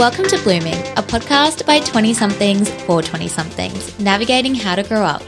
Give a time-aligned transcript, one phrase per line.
[0.00, 5.02] Welcome to Blooming, a podcast by 20 somethings for 20 somethings, navigating how to grow
[5.02, 5.22] up.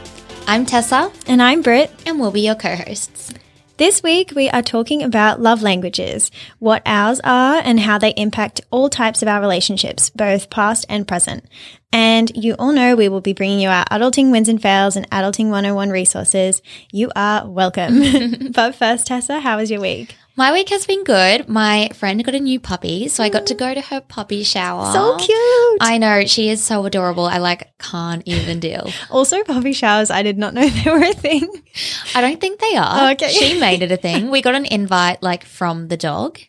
[0.47, 1.91] I'm Tessa, And I'm Britt.
[2.07, 3.31] and we'll be your co hosts.
[3.77, 8.61] This week we are talking about love languages, what ours are, and how they impact
[8.71, 11.45] all types of our relationships, both past and present.
[11.93, 15.07] And you all know we will be bringing you our adulting wins and fails and
[15.11, 16.63] adulting 101 resources.
[16.91, 18.01] You are welcome.
[18.51, 20.15] but first, Tessa, how was your week?
[20.35, 21.47] My week has been good.
[21.47, 24.91] My friend got a new puppy, so I got to go to her puppy shower.
[24.91, 25.77] So cute.
[25.79, 27.25] I know, she is so adorable.
[27.25, 28.89] I like can't even deal.
[29.11, 31.47] also, puppy showers, I did not know they were a thing.
[32.15, 33.09] I don't think they are.
[33.09, 33.29] Oh, okay.
[33.29, 34.31] She made it a thing.
[34.31, 36.39] We got an invite like from the dog.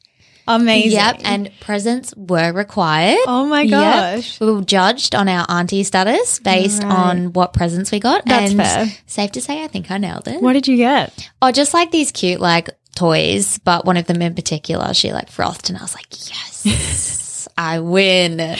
[0.47, 0.93] Amazing.
[0.93, 3.19] Yep, and presents were required.
[3.27, 3.71] oh my Yep.
[3.71, 4.41] gosh.
[4.41, 6.92] We were judged on our auntie status based Right.
[6.92, 8.25] on what presents we got.
[8.27, 8.86] That's and fair.
[9.06, 10.42] safe to say, I think I nailed it.
[10.42, 11.31] What did you get?
[11.41, 15.31] Oh, just like these cute like toys, but one of them in particular, she like
[15.31, 18.56] frothed, and I was like, yes, I win.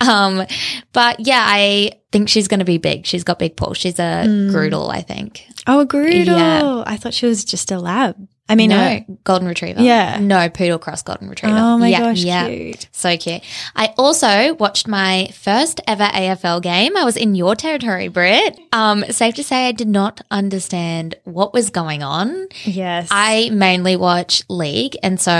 [0.00, 0.44] Um,
[0.92, 3.06] but yeah, I think she's going to be big.
[3.06, 3.76] She's got big paws.
[3.78, 4.24] She's a.
[4.50, 5.44] Groodle, I think.
[5.66, 6.36] Oh, a Groodle.
[6.36, 6.82] Yeah.
[6.86, 8.16] I thought she was just a lab.
[8.48, 9.80] I mean, no, a- golden retriever.
[9.82, 10.18] Yeah.
[10.20, 11.56] no poodle cross golden retriever.
[11.58, 12.48] oh my yeah, gosh, yeah.
[12.48, 12.88] cute.
[12.92, 13.42] So cute.
[13.76, 16.96] I also watched my first ever AFL game.
[16.96, 18.58] I was in your territory, Britt.
[18.72, 22.46] Um, safe to say I did not understand what was going on.
[22.64, 23.08] Yes.
[23.10, 25.34] I mainly watch League, and so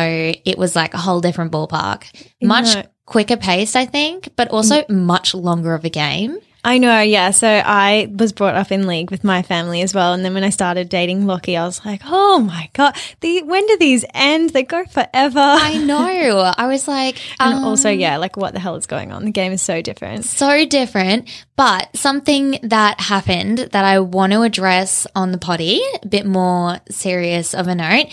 [0.44, 2.04] it was like a whole different ballpark.
[2.42, 2.82] Much No.
[3.06, 6.38] quicker paced, I think, but also much longer of a game.
[6.64, 7.30] I know, yeah.
[7.30, 10.12] So I was brought up in league with my family as well.
[10.12, 13.64] And then when I started dating Lockie, I was like, oh my God, the, when
[13.66, 14.50] do these end?
[14.50, 15.38] They go forever.
[15.38, 16.52] I know.
[16.56, 19.24] I was like, and um, also, yeah, like what the hell is going on?
[19.24, 20.24] The game is so different.
[20.24, 26.08] so different, but something that happened that I want to address on the potty, a
[26.08, 28.06] bit more serious of a note,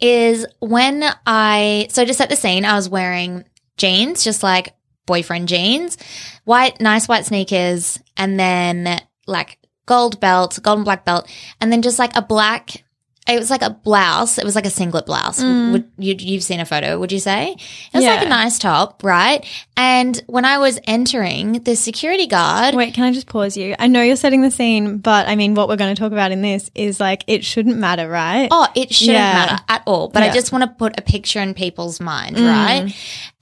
[0.00, 3.44] is when I, so to set the scene, I was wearing
[3.76, 4.74] jeans, just like
[5.06, 5.96] boyfriend jeans,
[6.44, 11.28] white, nice white sneakers, and then like gold belt, golden black belt,
[11.60, 12.84] and then just like a black,
[13.28, 14.36] it was like a blouse.
[14.38, 15.40] It was like a singlet blouse.
[15.40, 17.52] Would, you, you've seen a photo, would you say?
[17.52, 17.58] It
[17.94, 19.46] was like a nice top, right?
[19.76, 23.76] And when I was entering, the security guard, Wait, can I just pause you?
[23.78, 26.32] I know you're setting the scene, but I mean, what we're going to talk about
[26.32, 28.48] in this is like, it shouldn't matter, right?
[28.50, 29.32] Oh, it shouldn't Yeah.
[29.34, 30.08] matter at all.
[30.08, 32.46] But I just want to put a picture in people's mind, Mm.
[32.48, 32.94] right?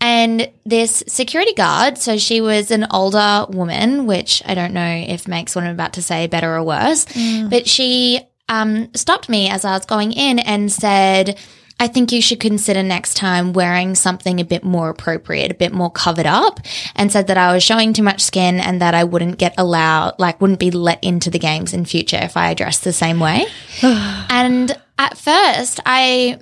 [0.02, 5.26] And this security guard, so she was an older woman, which I don't know if
[5.28, 7.50] makes what I'm about to say better or worse, Mm.
[7.50, 11.38] but she um, stopped me as I was going in and said,
[11.78, 15.72] I think you should consider next time wearing something a bit more appropriate, a bit
[15.72, 16.60] more covered up,
[16.94, 20.16] and said that I was showing too much skin and that I wouldn't get allowed,
[20.18, 23.46] like, wouldn't be let into the games in future if I dressed the same way.
[23.82, 26.40] and at first, I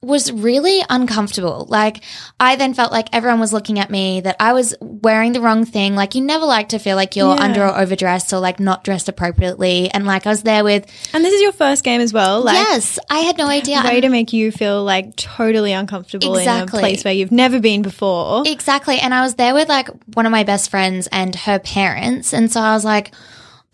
[0.00, 1.66] was really uncomfortable.
[1.68, 2.04] Like,
[2.38, 5.64] I then felt like everyone was looking at me, that I was wearing the wrong
[5.64, 5.96] thing.
[5.96, 7.42] Like, you never like to feel like you're Yeah.
[7.42, 9.90] under or overdressed or like not dressed appropriately.
[9.90, 12.42] And like, I was there with, And this is your first game as well.
[12.42, 13.82] Like, yes, I had no idea.
[13.84, 16.78] way to make you feel like totally uncomfortable Exactly.
[16.78, 18.44] in a place where you've never been before.
[18.46, 19.00] Exactly.
[19.00, 22.32] And I was there with like one of my best friends and her parents.
[22.32, 23.12] And so I was like,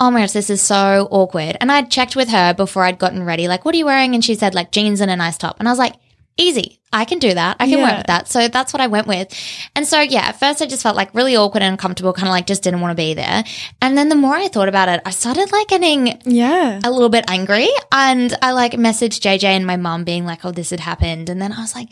[0.00, 1.58] oh my gosh, this is so awkward.
[1.60, 4.14] And I'd checked with her before I'd gotten ready, like, what are you wearing?
[4.14, 5.56] And she said, like, jeans and a nice top.
[5.60, 5.94] And I was like,
[6.36, 6.80] easy.
[6.92, 7.56] I can do that.
[7.58, 8.28] I can work with that.
[8.28, 9.28] So that's what I went with.
[9.74, 12.32] And so, yeah, at first I just felt like really awkward and uncomfortable, kind of
[12.32, 13.42] like just didn't want to be there.
[13.82, 16.80] And then the more I thought about it, I started like getting yeah.
[16.84, 20.52] a little bit angry and I like messaged JJ and my mum being like, oh,
[20.52, 21.28] this had happened.
[21.30, 21.88] And then I was like,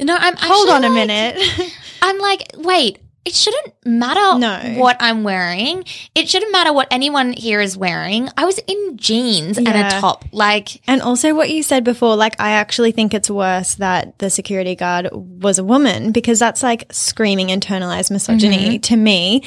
[0.00, 1.72] no, I'm Hold on a like- minute.
[2.02, 4.80] I'm like, wait, it shouldn't matter No.
[4.80, 5.84] what I'm wearing.
[6.14, 8.28] It shouldn't matter what anyone here is wearing.
[8.36, 10.24] I was in jeans and a top.
[10.32, 14.30] Like, And also what you said before, like I actually think it's worse that the
[14.30, 18.80] security guard was a woman because that's like screaming internalized misogyny mm-hmm.
[18.80, 19.42] to me.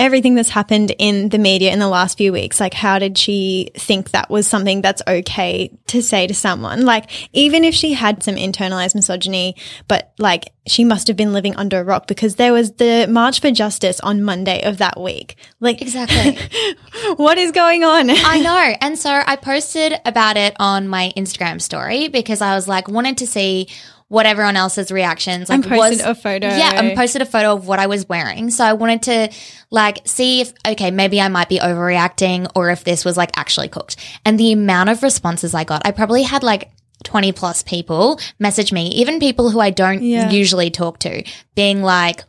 [0.00, 3.70] Everything that's happened in the media in the last few weeks, like how did she
[3.76, 6.86] think that was something that's okay to say to someone?
[6.86, 9.56] Like even if she had some internalized misogyny,
[9.88, 13.42] but like she must have been living under a rock because there was the March
[13.42, 15.36] for Justice on Monday of that week.
[15.60, 16.38] Like exactly.
[17.16, 18.08] what is going on?
[18.08, 18.76] I know.
[18.80, 23.18] And so I posted about it on my Instagram story because I was like, wanted
[23.18, 23.68] to see
[24.10, 26.48] what everyone else's reactions like And posted was a photo.
[26.48, 28.50] Yeah, and posted a photo of what I was wearing.
[28.50, 29.30] So I wanted to
[29.70, 33.68] like see if okay, maybe I might be overreacting or if this was like actually
[33.68, 33.94] cooked.
[34.26, 36.72] And the amount of responses I got, I probably had like
[37.04, 40.28] 20 plus people message me, even people who I don't Yeah.
[40.28, 41.22] usually talk to,
[41.54, 42.24] being like,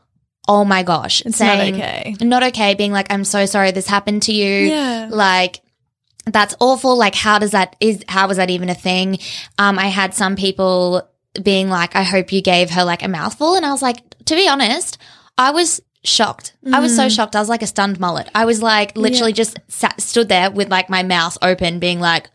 [0.48, 2.16] oh my gosh, It's not saying, okay.
[2.22, 4.68] Not okay, being like, I'm so sorry this happened to you.
[4.70, 5.08] Yeah.
[5.12, 5.62] Like,
[6.28, 6.96] that's awful.
[6.96, 9.18] Like, how does that is how was that even a thing?
[9.58, 11.08] Um, I had some people
[11.42, 13.56] being like, I hope you gave her like a mouthful.
[13.56, 14.98] And I was like, to be honest,
[15.38, 16.56] I was shocked.
[16.74, 16.96] I was Mm.
[16.96, 17.36] so shocked.
[17.36, 18.28] I was like a stunned mullet.
[18.36, 22.30] I was like literally just sat, stood there with like my mouth open, being like,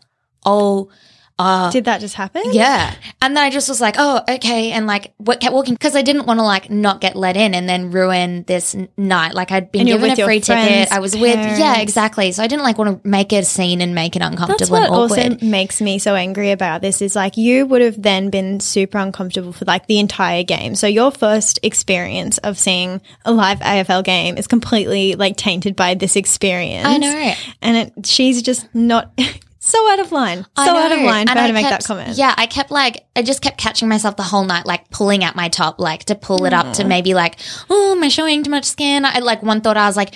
[0.45, 0.89] "Oh,
[1.39, 2.43] uh, Did that just happen?
[2.53, 5.95] yeah." And then I just was like, "Oh, okay," and like what kept walking because
[5.97, 9.35] I didn't want to like not get let in and then ruin this n- night.
[9.35, 10.93] Like I'd been given a free friends, ticket.
[10.93, 12.33] I was with, yeah, exactly.
[12.33, 14.85] So I didn't like want to make a scene and make it That's uncomfortable what
[14.85, 15.33] and awkward.
[15.33, 18.99] also makes me so angry about this is like you would have then been super
[18.99, 20.75] uncomfortable for like the entire game.
[20.75, 25.95] So your first experience of seeing a live AFL game is completely like tainted by
[25.95, 26.87] this experience.
[26.87, 27.35] I know.
[27.63, 29.11] And it, she's just not
[29.67, 30.47] so out of line.
[30.57, 32.17] So out of line for And her I to make kept- that comment.
[32.17, 35.35] Yeah, I kept like I just kept catching myself the whole night, like pulling at
[35.37, 37.37] my top, like to pull it up to maybe like,
[37.69, 39.05] oh, am I showing too much skin?
[39.05, 40.15] I like one thought I was like.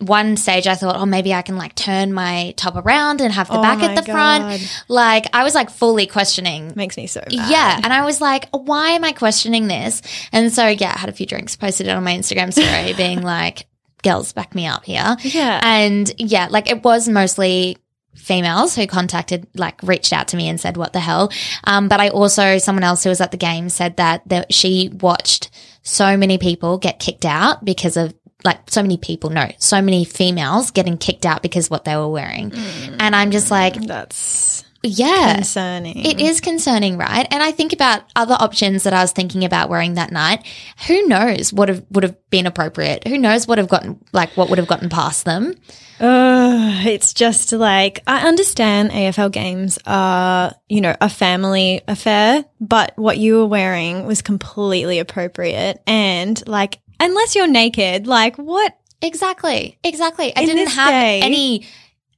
[0.00, 3.46] One stage, I thought, oh, maybe I can like turn my top around and have
[3.46, 4.84] the Oh back my at the front.
[4.88, 7.80] Like, I was like fully questioning Makes me so yeah.
[7.80, 10.02] And I was like, why am I questioning this?
[10.32, 13.22] And so, yeah, I had a few drinks, posted it on my Instagram story, being
[13.22, 13.66] like,
[14.02, 15.16] girls, back me up here.
[15.20, 15.60] Yeah.
[15.62, 17.78] And yeah, like it was mostly
[18.14, 21.30] females who contacted, like reached out to me and said, what the hell?
[21.64, 24.90] Um, but I also, someone else who was at the game said that, that she
[25.00, 25.50] watched
[25.82, 28.14] so many people get kicked out because of
[28.44, 32.08] like so many people, no, so many females getting kicked out because what they were
[32.08, 32.52] wearing.
[32.98, 35.34] And I'm just like, That's yeah.
[35.36, 36.04] concerning.
[36.04, 37.26] It is concerning, right?
[37.30, 40.46] And I think about other options that I was thinking about wearing that night.
[40.86, 43.06] Who knows what have, would have been appropriate?
[43.08, 45.54] Who knows what have gotten like what would have gotten past them?
[46.00, 52.92] Ugh, it's just like I understand AFL games are, you know, a family affair, but
[52.96, 59.78] what you were wearing was completely appropriate and like unless you're naked, like what Exactly,
[59.84, 60.34] exactly.
[60.34, 61.66] I In didn't have day- any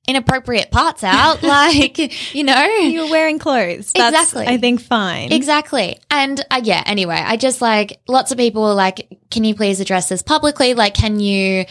[0.08, 2.64] inappropriate parts out, like you know.
[2.64, 3.93] you were wearing clothes.
[3.93, 4.47] That's Exactly.
[4.47, 5.32] I think fine.
[5.32, 5.99] Exactly.
[6.11, 9.81] And uh, yeah, anyway, I just like lots of people were like, can you please
[9.81, 10.75] address this publicly?
[10.75, 11.64] Like, can you,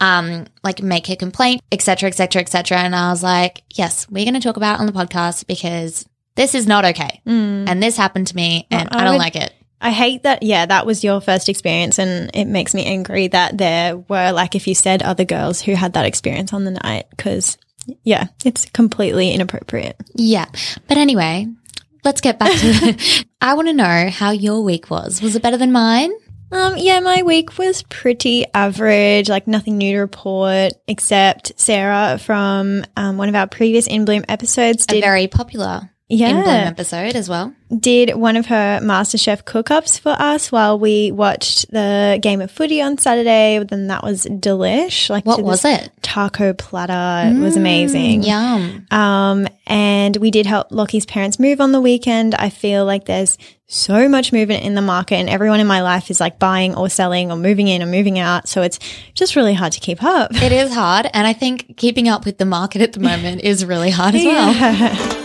[0.00, 2.78] um, like make a complaint, et cetera, et cetera, et cetera.
[2.78, 6.06] And I was like, yes, we're going to talk about it on the podcast because
[6.34, 7.20] this is not okay.
[7.26, 9.52] And this happened to me and Well, I I don't would- like it.
[9.84, 10.44] I hate that.
[10.44, 14.54] Yeah, that was your first experience, and it makes me angry that there were, like,
[14.54, 17.58] if you said other girls who had that experience on the night, because
[18.02, 19.96] yeah, it's completely inappropriate.
[20.14, 20.46] Yeah.
[20.88, 21.46] But anyway,
[22.04, 23.24] let's get back to it.
[23.40, 25.20] I want to know how your week was.
[25.22, 26.12] Was it better than mine?
[26.52, 32.84] Um, yeah, my week was pretty average, like nothing new to report, except Sarah from
[32.94, 34.98] um, one of our previous In Bloom episodes did.
[34.98, 37.54] A very popular yeah, in Bloom episode as well.
[37.76, 42.82] did one of her MasterChef cook-ups for us while we watched the game of footy
[42.82, 43.64] on Saturday.
[43.64, 45.08] Then that was delish.
[45.08, 45.90] Like What was it?
[46.02, 47.34] Taco platter.
[47.34, 48.24] It was amazing.
[48.24, 48.86] Yum.
[48.90, 52.34] Um, and we did help Lockie's parents move on the weekend.
[52.34, 56.10] I feel like there's so much movement in the market and everyone in my life
[56.10, 58.48] is like buying or selling or moving in or moving out.
[58.48, 58.78] So it's
[59.14, 60.30] just really hard to keep up.
[60.34, 61.08] It is hard.
[61.14, 64.24] And I think keeping up with the market at the moment is really hard as
[64.26, 65.18] well.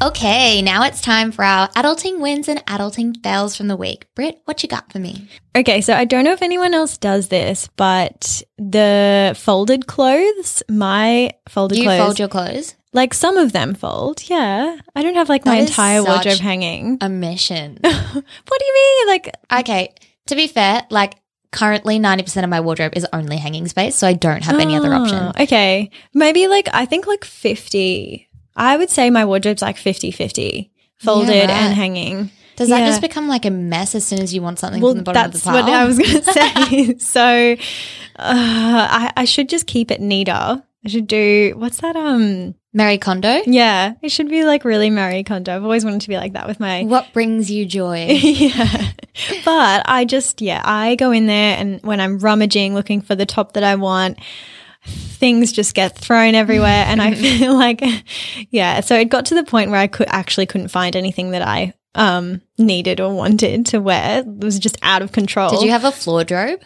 [0.00, 4.06] Okay, now it's time for our adulting wins and adulting fails from the week.
[4.14, 5.28] Britt, what you got for me?
[5.56, 11.32] Okay, so I don't know if anyone else does this, but the folded clothes, my
[11.48, 12.74] folded You clothes, You fold your clothes?
[12.92, 14.22] like some of them fold.
[14.30, 14.76] Yeah.
[14.94, 16.98] I don't have like my entire wardrobe hanging.
[17.00, 17.78] A mission.
[17.82, 19.08] what do you mean?
[19.08, 19.94] Like, okay,
[20.28, 21.14] to be fair, like
[21.50, 24.94] currently 90% of my wardrobe is only hanging space, so I don't have any other
[24.94, 25.18] Oh, option.
[25.18, 25.90] Ah, okay.
[26.14, 28.27] Maybe like, I think like 50.
[28.58, 31.48] I would say my wardrobe's like 50 50 folded right.
[31.50, 32.30] and hanging.
[32.56, 32.86] Does that Yeah.
[32.88, 35.26] just become like a mess as soon as you want something Well, from the bottom
[35.26, 35.54] of the pile?
[35.54, 36.98] That's what I was going to say.
[36.98, 37.52] so,
[38.16, 40.32] uh, I, I should just keep it neater.
[40.84, 41.96] I should do, what's that?
[41.96, 43.42] Um, Mary Kondo?
[43.46, 45.54] yeah, it should be like really Marie Kondo.
[45.54, 48.06] I've always wanted to be like that with my What brings you joy?
[48.22, 48.90] yeah.
[49.44, 53.26] But I just, yeah, I go in there and when I'm rummaging looking for the
[53.26, 54.18] top that I want,
[54.84, 56.84] things just get thrown everywhere.
[56.86, 57.82] And I feel like,
[58.50, 58.80] yeah.
[58.80, 61.74] So it got to the point where I could actually couldn't find anything that I
[61.94, 64.20] um, needed or wanted to wear.
[64.20, 65.50] It was just out of control.
[65.50, 66.60] Did you have a floor drobe?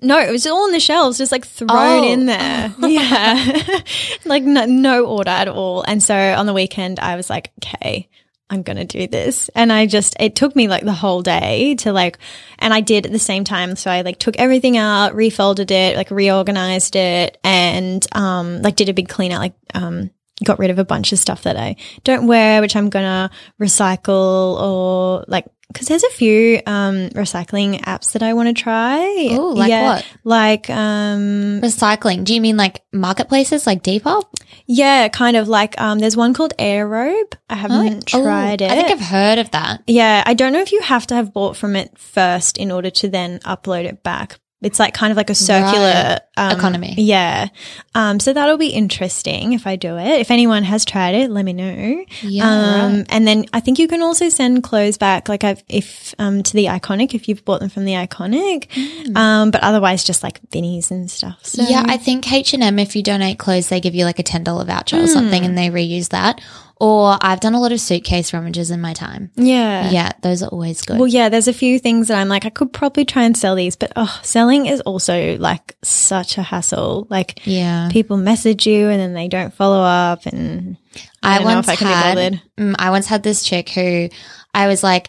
[0.00, 2.12] No, it was all on the shelves, just like thrown Oh.
[2.12, 2.74] in there.
[2.86, 3.80] Yeah.
[4.24, 5.82] like no, no order at all.
[5.82, 8.08] And so on the weekend, I was like, okay,
[8.48, 9.48] I'm going to do this.
[9.54, 12.18] And I just, it took me like the whole day to like,
[12.58, 13.74] and I did at the same time.
[13.76, 18.88] So I like took everything out, refolded it, like reorganized it and, um, like did
[18.88, 20.10] a big clean out, like, um,
[20.44, 23.30] got rid of a bunch of stuff that I don't wear, which I'm going to
[23.60, 29.28] recycle or like because there's a few um, recycling apps that I want to try.
[29.30, 30.06] Oh, like what?
[30.24, 32.24] Like um, Recycling.
[32.24, 34.24] Do you mean like marketplaces like Depop?
[34.66, 37.34] yeah, kind of like um, there's one called AirRobe.
[37.50, 38.70] I haven't Oh, tried it.
[38.70, 39.82] I think I've heard of that.
[39.86, 42.90] Yeah, I don't know if you have to have bought from it first in order
[42.90, 44.38] to then upload it back.
[44.62, 46.94] It's like kind of like a circular um, Economy.
[46.96, 47.48] Yeah.
[47.94, 50.18] Um, so that'll be interesting if I do it.
[50.20, 52.04] If anyone has tried it, let me know.
[52.22, 53.06] Yeah, Um, right.
[53.10, 56.52] and then I think you can also send clothes back, like I've, if, um, to
[56.54, 58.66] the iconic, if you've bought them from the iconic.
[59.14, 61.44] Um, but otherwise just like Vinnies and stuff.
[61.44, 61.70] So Mm.
[61.70, 62.78] Yeah, I think H and M.
[62.78, 65.56] If you donate clothes, they give you like a ten dollar voucher or something, and
[65.56, 66.40] they reuse that.
[66.78, 69.30] Or I've done a lot of suitcase rummages in my time.
[69.34, 69.88] yeah.
[69.90, 70.98] Yeah, those are always good.
[70.98, 73.54] Well, yeah, there's a few things that I'm like, I could probably try and sell
[73.54, 77.06] these, but oh, selling is also like such a hassle.
[77.08, 80.76] Like, yeah, people message you and then they don't follow up, and
[81.22, 82.42] I, I, once I had.
[82.58, 84.08] mm, I once had this chick who
[84.52, 85.08] I was like.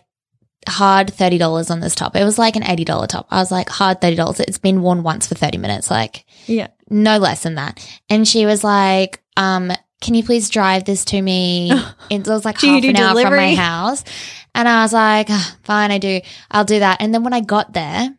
[0.70, 2.18] Hard thirty dollars on this top.
[2.18, 3.28] It was like an eighty dollar top.
[3.32, 4.42] I was like, hard thirty dollars.
[4.42, 5.90] It's been worn once for thirty minutes.
[5.90, 6.68] Like, Yeah.
[6.90, 7.80] no less than that.
[8.10, 11.72] And she was like, um, can you please drive this to me?
[12.10, 14.04] It was like half an hour from my house.
[14.56, 16.22] And I was like, "Ah, fine, I do.
[16.50, 17.02] I'll do that.
[17.02, 18.16] And then when I got there,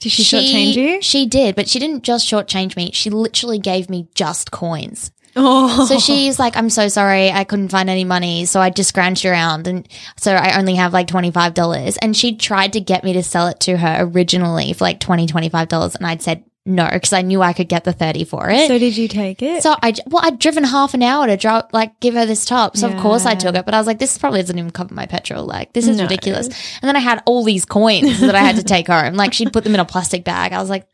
[0.00, 1.02] Did she, shortchange you?
[1.02, 2.92] She did, but she didn't just shortchange me.
[2.92, 5.10] She literally gave me just coins.
[5.38, 7.30] Oh, So she's like, I'm so sorry.
[7.30, 8.46] I couldn't find any money.
[8.46, 9.66] So I just scrounged around.
[9.66, 11.98] And so I only have like $25.
[12.00, 15.26] And she tried to get me to sell it to her originally for like $20,
[15.28, 15.94] $25.
[15.96, 18.66] And I'd said no, because I knew I could get the 30 for it.
[18.66, 19.62] So did you take it?
[19.62, 22.76] So I, well, I'd driven half an hour to drop, like, give her this top.
[22.76, 24.92] So of course I took it, but I was like, this probably doesn't even cover
[24.92, 25.44] my petrol.
[25.44, 26.02] Like, this is No.
[26.02, 26.48] ridiculous.
[26.82, 29.14] And then I had all these coins that I had to take home.
[29.14, 30.52] Like, she'd put them in a plastic bag.
[30.52, 30.88] I was like,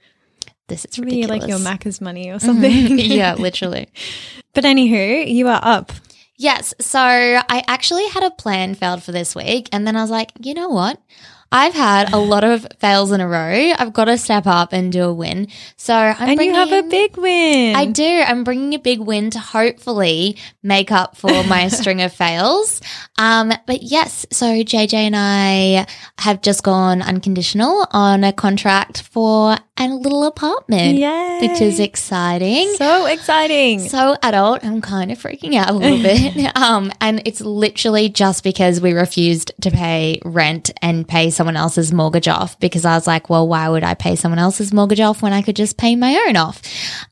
[0.68, 1.28] this is ridiculous.
[1.28, 2.46] like your Macca's money or mm-hmm.
[2.46, 2.98] something.
[2.98, 3.88] yeah, literally.
[4.54, 5.92] But anywho, you are up.
[6.36, 6.74] Yes.
[6.80, 9.68] So I actually had a plan failed for this week.
[9.72, 11.00] And then I was like, you know what?
[11.52, 13.73] I've had a lot of fails in a row.
[13.78, 15.49] I've got to step up and do a win.
[15.76, 17.76] So I'm and you have a big win.
[17.76, 18.23] I do.
[18.26, 22.80] I'm bringing a big win to hopefully make up for my string of fails.
[23.18, 25.87] Um, but yes, so JJ and I
[26.18, 31.38] have just gone unconditional on a contract for a little apartment, Yay.
[31.42, 32.73] which is exciting.
[32.76, 33.80] So exciting.
[33.88, 36.52] So adult, I'm kind of freaking out a little bit.
[36.62, 41.92] Um, and it's literally just because we refused to pay rent and pay someone else's
[41.92, 45.22] mortgage off because I was like, well, why would I pay someone else's mortgage off
[45.22, 46.62] when I could just pay my own off?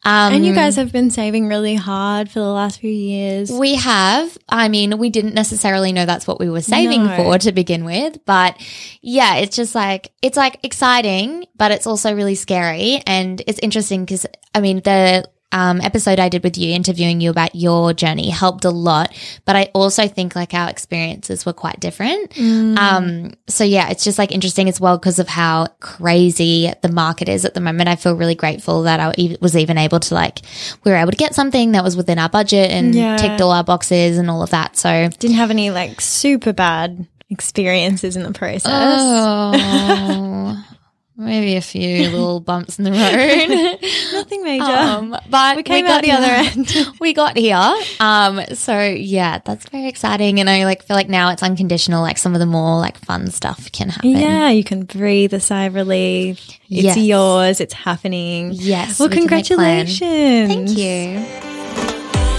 [0.04, 3.50] Um, and you guys have been saving really hard for the last few years.
[3.50, 4.38] we have.
[4.48, 7.16] I mean, we didn't necessarily know that's what we were saving No.
[7.16, 8.56] for to begin with, but
[9.02, 14.04] yeah, it's just like it's like exciting, but it's also really scary and it's interesting
[14.04, 18.30] because I mean the um, episode I did with you interviewing you about your journey
[18.30, 19.12] helped a lot,
[19.44, 22.38] but I also think like our experiences were quite different.
[22.38, 27.28] Um, so yeah, it's just like interesting as well because of how crazy the market
[27.28, 27.88] is at the moment.
[27.88, 30.40] I feel really grateful that I was even able to like
[30.84, 33.16] we were able to get something that was within our budget and Yeah.
[33.16, 34.76] ticked all our boxes and all of that.
[34.76, 38.70] So Didn't have any like super bad experiences in the process.
[38.72, 40.64] oh,
[41.20, 43.78] maybe a few little bumps in the road.
[44.12, 44.64] Nothing major.
[44.64, 46.52] Um, but we came got out the other here.
[46.56, 46.96] end.
[47.00, 47.74] we got here.
[48.00, 50.40] Um, so yeah, that's very exciting.
[50.40, 52.02] And I like feel like now it's unconditional.
[52.02, 54.10] Like some of the more like fun stuff can happen.
[54.10, 56.38] yeah, you can breathe a sigh of relief.
[56.68, 56.96] It's Yes.
[56.98, 57.60] yours.
[57.60, 58.52] It's happening.
[58.52, 58.98] Yes.
[58.98, 59.86] Well, we can make plan.
[59.86, 60.74] congratulations.
[60.74, 62.30] Thank you.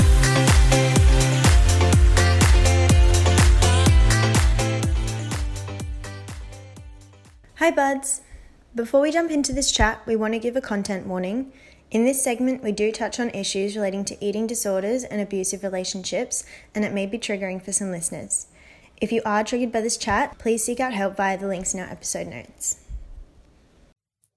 [7.55, 8.21] Hi, buds.
[8.73, 11.51] Before we jump into this chat, we want to give a content warning.
[11.91, 16.45] In this segment, we do touch on issues relating to eating disorders and abusive relationships,
[16.73, 18.47] and it may be triggering for some listeners.
[19.01, 21.81] If you are triggered by this chat, please seek out help via the links in
[21.81, 22.77] our episode notes.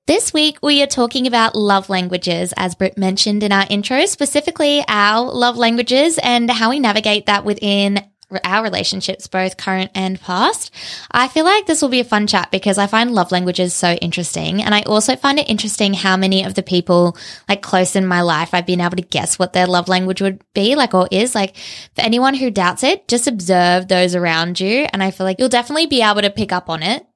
[0.09, 4.83] This week, we are talking about love languages, as Britt mentioned in our intro, specifically
[4.89, 8.01] our love languages and how we navigate that within
[8.45, 10.73] our relationships, both current and past.
[11.11, 13.93] I feel like this will be a fun chat because I find love languages so
[13.93, 14.63] interesting.
[14.63, 17.17] And I also find it interesting how many of the people
[17.49, 20.43] like close in my life I've been able to guess what their love language would
[20.55, 21.35] be like or is.
[21.35, 21.57] Like
[21.95, 24.87] for anyone who doubts it, just observe those around you.
[24.93, 27.07] And I feel like you'll definitely be able to pick up on it.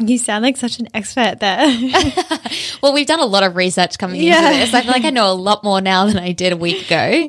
[0.00, 1.58] You sound like such an expert there.
[2.82, 4.46] well, we've done a lot of research coming Yeah.
[4.50, 4.72] into this.
[4.74, 7.28] I feel like I know a lot more now than I did a week ago.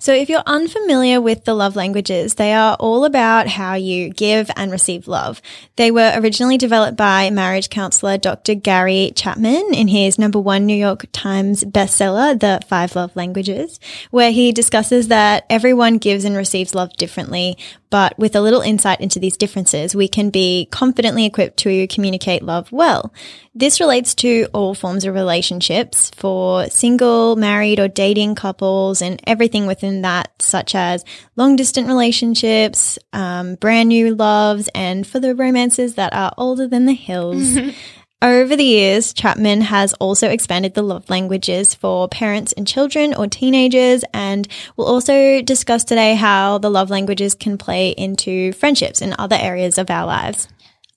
[0.00, 4.48] So, if you're unfamiliar with the love languages, they are all about how you give
[4.54, 5.42] and receive love.
[5.74, 8.54] They were originally developed by marriage counselor Dr.
[8.54, 13.80] Gary Chapman in his number one New York Times bestseller, The Five Love Languages,
[14.12, 17.58] where he discusses that everyone gives and receives love differently,
[17.90, 22.42] But with a little insight into these differences, we can be confidently equipped to communicate
[22.42, 23.12] love well.
[23.54, 29.66] This relates to all forms of relationships for single, married, or dating couples and everything
[29.66, 31.04] within that, such as
[31.34, 36.84] long distance relationships, um, brand new loves, and for the romances that are older than
[36.84, 37.56] the hills.
[38.20, 43.28] Over the years, Chapman has also expanded the love languages for parents and children or
[43.28, 49.14] teenagers, and we'll also discuss today how the love languages can play into friendships and
[49.20, 50.48] other areas of our lives.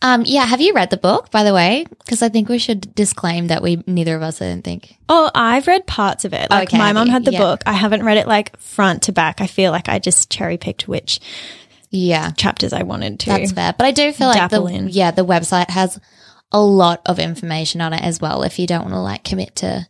[0.01, 1.85] Um, yeah, have you read the book, by the way?
[1.99, 4.97] Because I think we should disclaim that we neither of us I didn't think.
[5.07, 6.49] Oh, I've read parts of it.
[6.49, 7.37] Like Okay, my mom had the Yeah.
[7.39, 7.61] book.
[7.67, 9.41] I haven't read it like front to back.
[9.41, 11.19] I feel like I just cherry picked which
[11.91, 13.25] Yeah, chapters I wanted to.
[13.27, 13.75] that's fair.
[13.77, 14.89] But I do feel like the in.
[14.89, 15.99] yeah the website has
[16.51, 18.43] a lot of information on it as well.
[18.43, 19.87] If you don't want to like commit to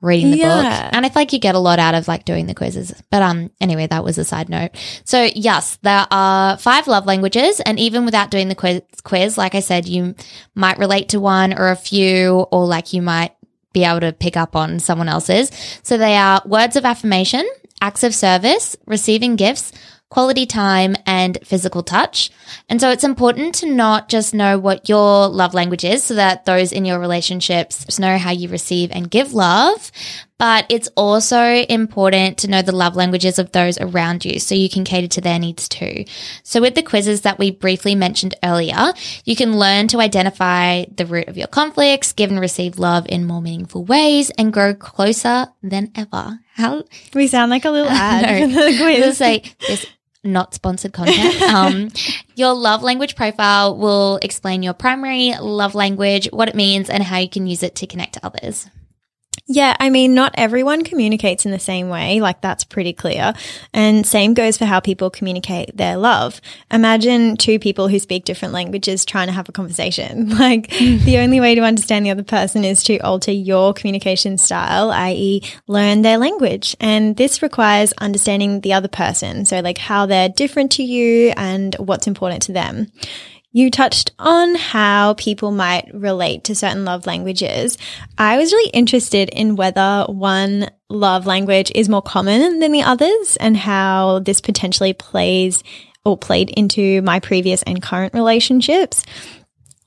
[0.00, 0.62] reading the Yeah.
[0.62, 2.92] book, and I feel like you get a lot out of like doing the quizzes.
[3.10, 4.72] But um, anyway, that was a side note.
[5.04, 9.54] So yes, there are five love languages, and even without doing the quiz, quiz, like
[9.54, 10.14] I said, you
[10.54, 13.34] might relate to one or a few, or like you might
[13.72, 15.50] be able to pick up on someone else's.
[15.82, 17.48] So they are words of affirmation,
[17.80, 19.72] acts of service, receiving gifts,
[20.14, 22.30] quality time, and physical touch.
[22.68, 26.44] And so it's important to not just know what your love language is so that
[26.44, 29.90] those in your relationships know how you receive and give love.
[30.38, 34.68] But it's also important to know the love languages of those around you so you
[34.68, 36.04] can cater to their needs too.
[36.44, 38.92] So with the quizzes that we briefly mentioned earlier,
[39.24, 43.26] you can learn to identify the root of your conflicts, give and receive love in
[43.26, 46.38] more meaningful ways, and grow closer than ever.
[46.54, 48.54] How we sound like a little ad No.
[48.54, 49.18] for the quiz.
[49.66, 49.86] this
[50.24, 51.42] not sponsored content.
[51.54, 51.90] Um,
[52.34, 57.18] your love language profile will explain your primary love language, what it means, and how
[57.18, 58.68] you can use it to connect to others.
[59.46, 62.20] Yeah, I mean, not everyone communicates in the same way.
[62.20, 63.34] Like, that's pretty clear.
[63.74, 66.40] And same goes for how people communicate their love.
[66.70, 70.32] Imagine two people who speak different languages trying to have a conversation.
[70.44, 74.90] Like, the only way to understand the other person is to alter your communication style,
[74.90, 76.76] i.e., learn their language.
[76.80, 79.46] And this requires understanding the other person.
[79.46, 82.90] So, like, how they're different to you and what's important to them.
[83.56, 87.78] You touched on how people might relate to certain love languages.
[88.18, 93.36] I was really interested in whether one love language is more common than the others
[93.38, 95.62] and how this potentially plays
[96.04, 99.04] or played into my previous and current relationships.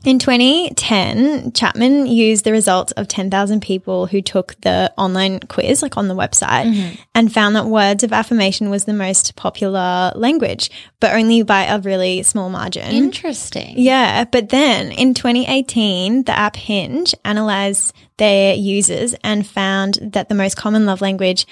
[0.05, 5.97] In 2010, Chapman used the results of 10,000 people who took the online quiz, like
[5.97, 7.01] on the website, mm-hmm.
[7.15, 11.79] and found that words of affirmation was the most popular language, but only by a
[11.79, 12.89] really small margin.
[12.91, 13.73] Interesting.
[13.75, 20.35] Yeah, but then in 2018, the app Hinge analyzed their users and found that the
[20.35, 21.47] most common love language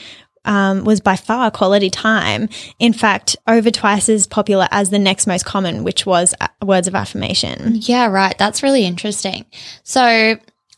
[0.46, 2.50] um, was by far quality time.
[2.80, 6.88] In fact, over twice as popular as the next most common, which was uh, words
[6.88, 7.74] of affirmation.
[7.82, 8.38] Yeah, right.
[8.38, 9.46] That's really interesting.
[9.84, 10.38] So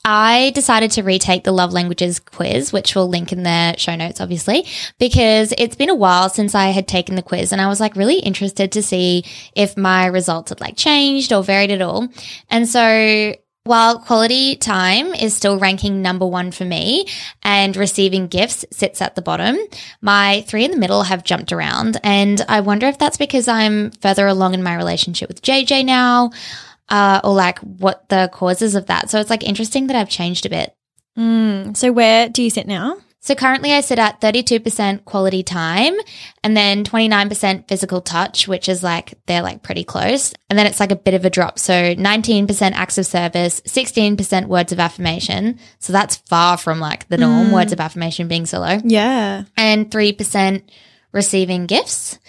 [0.09, 4.21] I decided to retake the love languages quiz, which we'll link in the show notes,
[4.21, 4.65] obviously,
[4.99, 7.97] because it's been a while since I had taken the quiz and I was like
[7.97, 12.07] really interested to see if my results had like changed or varied at all.
[12.49, 13.35] And so
[13.67, 17.07] while quality time is still ranking number one for me
[17.43, 19.57] and receiving gifts sits at the bottom,
[20.01, 21.97] my three in the middle have jumped around.
[22.03, 26.31] And I wonder if that's because I'm further along in my relationship with JJ now,
[26.89, 29.09] uh, or like what the causes of that.
[29.09, 30.73] So it's like interesting that I've changed a bit.
[31.17, 32.97] Mm, so where do you sit now?
[33.19, 35.95] So currently I sit at 32% quality time
[36.43, 40.33] and then 29% physical touch, which is like, they're like pretty close.
[40.49, 41.59] And then it's like a bit of a drop.
[41.59, 45.59] So 19% acts of service, 16% words of affirmation.
[45.79, 47.53] So that's far from like the norm, mm.
[47.53, 49.43] words of affirmation being so low Yeah.
[49.57, 50.63] and 3%
[51.11, 52.19] receiving gifts.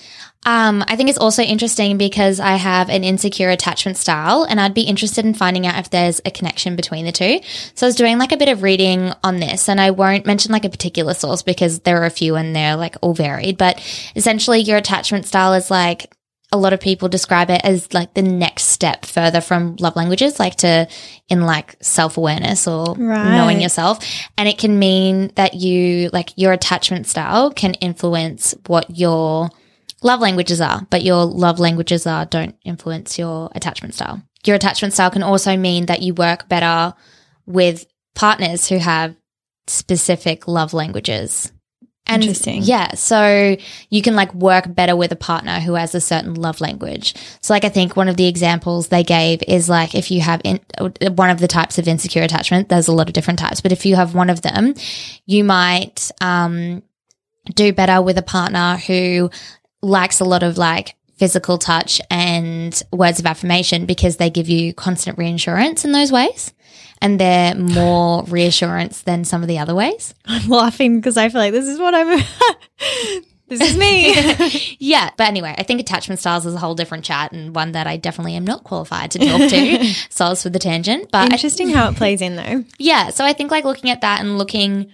[0.49, 4.73] Um, I think it's also interesting because I have an insecure attachment style and I'd
[4.73, 7.41] be interested in finding out if there's a connection between the two.
[7.75, 10.51] So I was doing like a bit of reading on this and I won't mention
[10.51, 13.77] like a particular source because there are a few and they're like all varied, but
[14.17, 16.15] essentially your attachment style is like
[16.51, 20.41] a lot of people describe it as like the next step further from love languages,
[20.41, 20.89] like to
[21.29, 23.37] in like self awareness or Right.
[23.37, 23.99] knowing yourself.
[24.39, 29.51] And it can mean that you like your attachment style can influence what your
[30.03, 34.23] love languages are, but your love languages are don't influence your attachment style.
[34.45, 36.95] Your attachment style can also mean that you work better
[37.47, 39.17] with partners who have
[39.67, 41.53] specific love languages.
[42.07, 42.63] And Interesting.
[42.63, 42.95] Yeah.
[42.95, 43.57] So
[43.91, 47.15] you can like work better with a partner who has a certain love language.
[47.43, 50.41] So like I think one of the examples they gave is like if you have
[50.43, 53.73] in, one of the types of insecure attachment, there's a lot of different types, but
[53.73, 54.75] if you have one of them,
[55.27, 56.83] you might um,
[57.55, 59.31] do better with a partner who
[59.83, 64.73] likes a lot of like physical touch and words of affirmation because they give you
[64.73, 66.53] constant reassurance in those ways.
[67.01, 70.15] And they're more reassurance than some of the other ways.
[70.25, 72.09] I'm laughing because I feel like this is what I'm.
[73.49, 74.15] this is me.
[74.81, 75.11] Yeah.
[75.17, 77.97] But anyway, I think attachment styles is a whole different chat and one that I
[77.97, 79.95] definitely am not qualified to talk to.
[80.09, 81.11] Sorry for the tangent.
[81.11, 82.65] But I Interesting how it plays in though.
[82.79, 83.11] Yeah.
[83.11, 84.93] So I think like looking at that and looking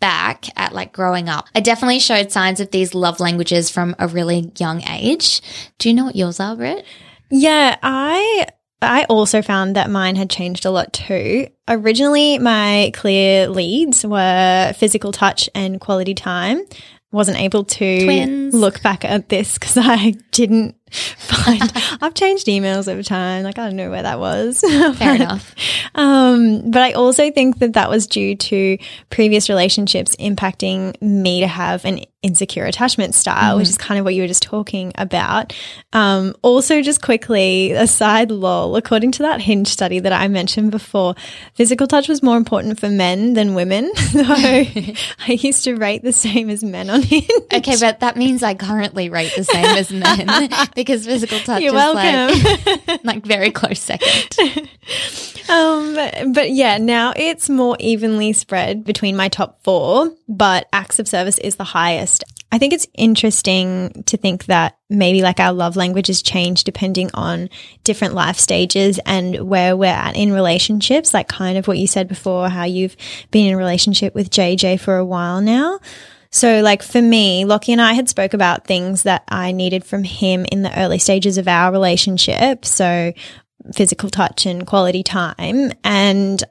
[0.00, 4.08] back at like growing up, I definitely showed signs of these love languages from a
[4.08, 5.40] really young age.
[5.78, 6.84] Do you know what yours are, Britt?
[7.30, 8.46] Yeah, I
[8.82, 11.48] I also found that mine had changed a lot too.
[11.68, 16.62] Originally, my clear leads were physical touch and quality time.
[17.12, 18.54] Wasn't able to Twins.
[18.54, 20.76] look back at this because I didn't
[21.18, 21.72] find.
[22.00, 23.44] I've changed emails over time.
[23.44, 24.60] Like I don't know where that was.
[24.96, 25.54] Fair enough.
[25.94, 28.78] Um, but I also think that that was due to
[29.10, 34.14] previous relationships impacting me to have an insecure attachment style, which is kind of what
[34.14, 35.54] you were just talking about.
[35.92, 40.70] Um, also, just quickly, a side lol, according to that hinge study that I mentioned
[40.70, 41.14] before,
[41.54, 43.90] physical touch was more important for men than women.
[44.10, 44.94] So I
[45.28, 47.30] used to rate the same as men on hinge.
[47.54, 51.74] Okay, but that means I currently rate the same as men because physical touch You're
[51.74, 52.58] is welcome.
[53.04, 54.68] like like very close second.
[55.48, 61.08] Um, but yeah, now it's more evenly spread between my top four, but acts of
[61.08, 62.09] service is the highest.
[62.52, 67.48] I think it's interesting to think that maybe like our love languages change depending on
[67.84, 72.08] different life stages and where we're at in relationships, like kind of what you said
[72.08, 72.96] before, how you've
[73.30, 75.78] been in a relationship with JJ for a while now.
[76.32, 80.04] So like for me, Lockie and I had spoke about things that I needed from
[80.04, 82.64] him in the early stages of our relationship.
[82.64, 83.12] So
[83.72, 85.72] physical touch and quality time.
[85.84, 86.42] And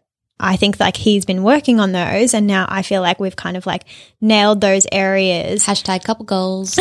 [0.42, 2.34] I think like he's been working on those.
[2.34, 3.84] And now I feel like we've kind of like
[4.22, 5.66] nailed those areas.
[5.66, 6.80] Hashtag couple goals.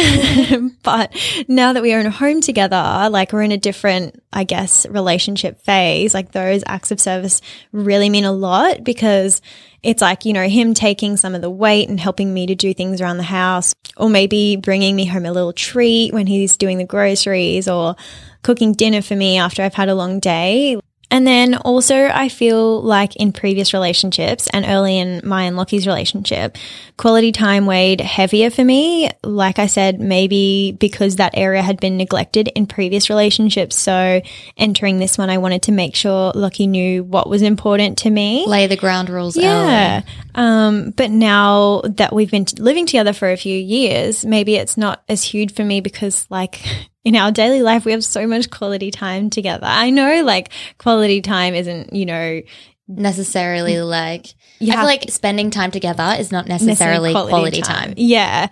[0.82, 1.16] but
[1.48, 4.86] now that we are in a home together, like we're in a different, I guess,
[4.86, 7.40] relationship phase, like those acts of service
[7.72, 9.42] really mean a lot because
[9.82, 12.74] it's like, you know, him taking some of the weight and helping me to do
[12.74, 16.78] things around the house, or maybe bringing me home a little treat when he's doing
[16.78, 17.96] the groceries or
[18.42, 20.78] cooking dinner for me after I've had a long day.
[21.10, 25.86] And then also, I feel like in previous relationships and early in my and Lockie's
[25.86, 26.56] relationship,
[26.98, 29.10] quality time weighed heavier for me.
[29.24, 33.76] Like I said, maybe because that area had been neglected in previous relationships.
[33.76, 34.20] So
[34.58, 38.46] entering this one, I wanted to make sure Lockie knew what was important to me.
[38.46, 40.02] Lay the ground rules Yeah.
[40.34, 45.02] Um, but now that we've been living together for a few years, maybe it's not
[45.08, 46.60] as huge for me because, like,
[47.08, 49.66] in our daily life, we have so much quality time together.
[49.66, 52.42] I know, like, quality time isn't, you know,
[52.90, 54.28] Necessarily like
[54.60, 57.92] You I have- feel like spending time together is not necessarily quality, time.
[57.98, 58.48] Yeah.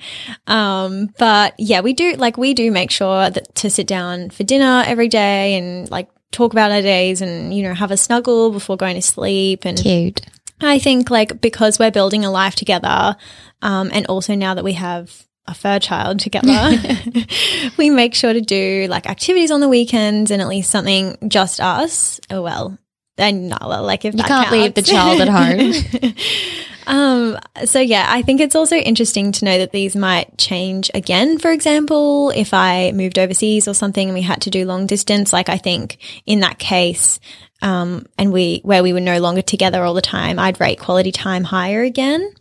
[0.46, 4.44] Um, but yeah, we do, like, we do make sure that to sit down for
[4.44, 8.50] dinner every day and, like, talk about our days and, you know, have a snuggle
[8.50, 10.20] before going to sleep and Cute.
[10.60, 13.16] I think like because we're building a life together,
[13.62, 16.76] um, and also now that we have a fur child together,
[17.76, 21.60] we make sure to do like activities on the weekends and at least something just
[21.60, 22.20] us.
[22.30, 22.78] Oh well,
[23.18, 26.14] and Nala, like if You can't leave the child at home.
[26.86, 31.38] Um, so yeah, I think it's also interesting to know that these might change again.
[31.38, 35.32] For example, if I moved overseas or something and we had to do long distance,
[35.32, 37.18] like I think in that case,
[37.60, 41.10] um, and we, where we were no longer together all the time, I'd rate quality
[41.10, 42.32] time higher again.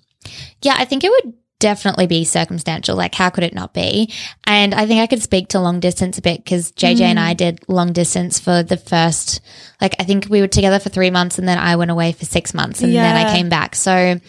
[0.62, 1.34] Yeah, I think it would
[1.66, 2.96] definitely be circumstantial.
[2.96, 4.14] Like, how could it not be?
[4.46, 7.34] And I think I could speak to long distance a bit because JJ and I
[7.34, 9.42] did long distance for the first,
[9.82, 12.24] like, I think we were together for three months and then I went away for
[12.26, 13.74] six months and then I came back.
[13.74, 14.20] So,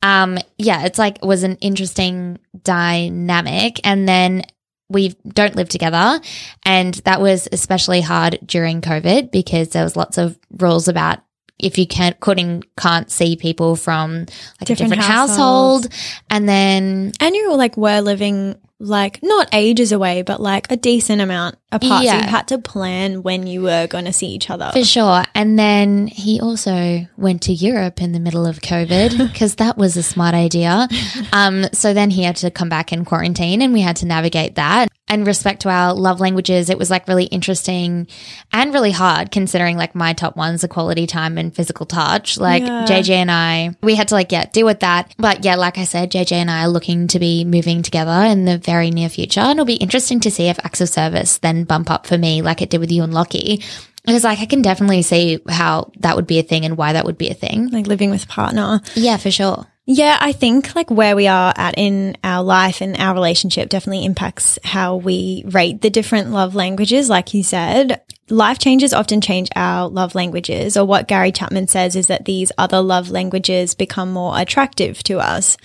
[0.00, 3.78] um, yeah, it's like, it was an interesting dynamic.
[3.84, 4.44] And then,
[4.88, 6.20] we don't live together.
[6.64, 11.18] And that was especially hard during COVID because there was lots of rules about
[11.58, 14.26] if you can't couldn't can't see people from like
[14.66, 15.86] Different a different households.
[15.86, 16.22] household.
[16.30, 20.76] And then And you were like, we're living like not ages away, but like a
[20.76, 22.00] decent amount apart.
[22.02, 22.24] So Yeah.
[22.24, 24.70] you had to plan when you were going to see each other.
[24.74, 25.24] for sure.
[25.34, 29.96] And then he also went to Europe in the middle of COVID because that was
[29.96, 30.88] a smart idea.
[31.32, 34.56] Um, so then he had to come back in quarantine and we had to navigate
[34.56, 34.88] that.
[35.08, 38.08] And respect to our love languages, it was like really interesting
[38.52, 42.38] and really hard considering like my top ones are quality time and physical touch.
[42.38, 42.86] Like Yeah.
[42.86, 45.14] JJ and I, we had to like, yeah, deal with that.
[45.16, 48.46] But yeah, like I said, JJ and I are looking to be moving together in
[48.46, 49.38] the very near future.
[49.40, 52.42] And it'll be interesting to see if acts of service then bump up for me
[52.42, 53.62] like it did with you and Lockie.
[54.04, 57.04] Because like I can definitely see how that would be a thing and why that
[57.04, 57.68] would be a thing.
[57.70, 58.80] like living with a partner.
[58.96, 59.66] Yeah, for sure.
[59.88, 64.04] Yeah, I think like where we are at in our life and our relationship definitely
[64.04, 67.08] impacts how we rate the different love languages.
[67.08, 71.94] Like you said, life changes often change our love languages, or what Gary Chapman says
[71.94, 75.56] is that these other love languages become more attractive to us.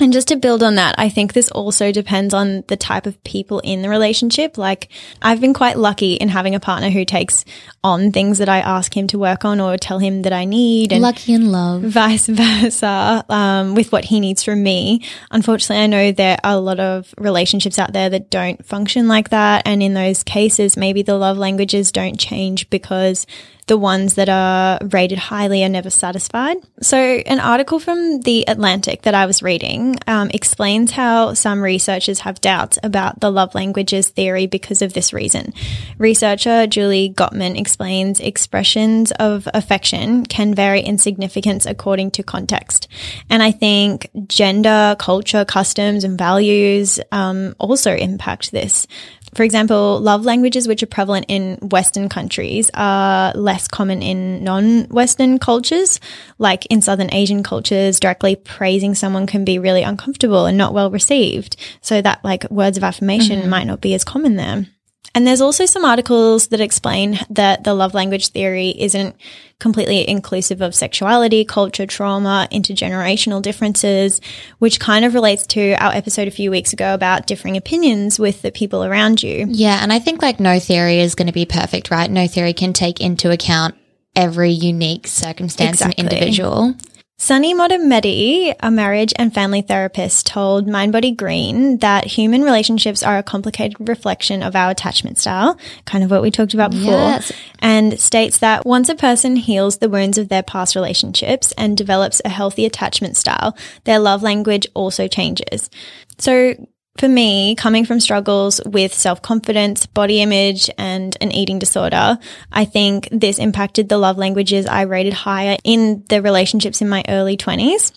[0.00, 3.22] And just to build on that, I think this also depends on the type of
[3.24, 4.56] people in the relationship.
[4.56, 4.88] Like,
[5.20, 7.44] I've been quite lucky in having a partner who takes
[7.84, 10.92] on things that I ask him to work on or tell him that I need.
[10.92, 11.82] And Lucky in love.
[11.82, 15.04] vice versa um, with what he needs from me.
[15.30, 19.30] Unfortunately, I know there are a lot of relationships out there that don't function like
[19.30, 19.62] that.
[19.66, 23.26] And in those cases, maybe the love languages don't change because
[23.70, 26.56] the ones that are rated highly are never satisfied.
[26.82, 32.18] So, an article from The Atlantic that I was reading um, explains how some researchers
[32.20, 35.54] have doubts about the love languages theory because of this reason.
[35.98, 42.88] Researcher Julie Gottman explains expressions of affection can vary in significance according to context.
[43.30, 48.88] And I think gender, culture, customs, and values um, also impact this.
[49.34, 54.84] For example, love languages which are prevalent in Western countries are less common in non
[54.84, 56.00] Western cultures.
[56.38, 60.90] Like in Southern Asian cultures, directly praising someone can be really uncomfortable and not well
[60.90, 61.56] received.
[61.80, 63.50] So that like words of affirmation mm-hmm.
[63.50, 64.66] might not be as common there.
[65.14, 69.16] And there's also some articles that explain that the love language theory isn't
[69.58, 74.20] completely inclusive of sexuality, culture, trauma, intergenerational differences,
[74.58, 78.42] which kind of relates to our episode a few weeks ago about differing opinions with
[78.42, 79.46] the people around you.
[79.48, 82.10] Yeah, and I think like no theory is going to be perfect, right?
[82.10, 83.74] No theory can take into account
[84.14, 86.04] every unique circumstance Exactly.
[86.04, 86.74] and individual.
[87.22, 93.22] Sunny Motamedi, a marriage and family therapist, told Mindbody Green that human relationships are a
[93.22, 97.30] complicated reflection of our attachment style, kind of what we talked about before, Yes.
[97.58, 102.22] and states that once a person heals the wounds of their past relationships and develops
[102.24, 103.54] a healthy attachment style,
[103.84, 105.68] their love language also changes.
[106.16, 106.54] So,
[106.98, 112.18] for me, coming from struggles with self confidence, body image, and an eating disorder,
[112.52, 117.04] I think this impacted the love languages I rated higher in the relationships in my
[117.08, 117.92] early 20s.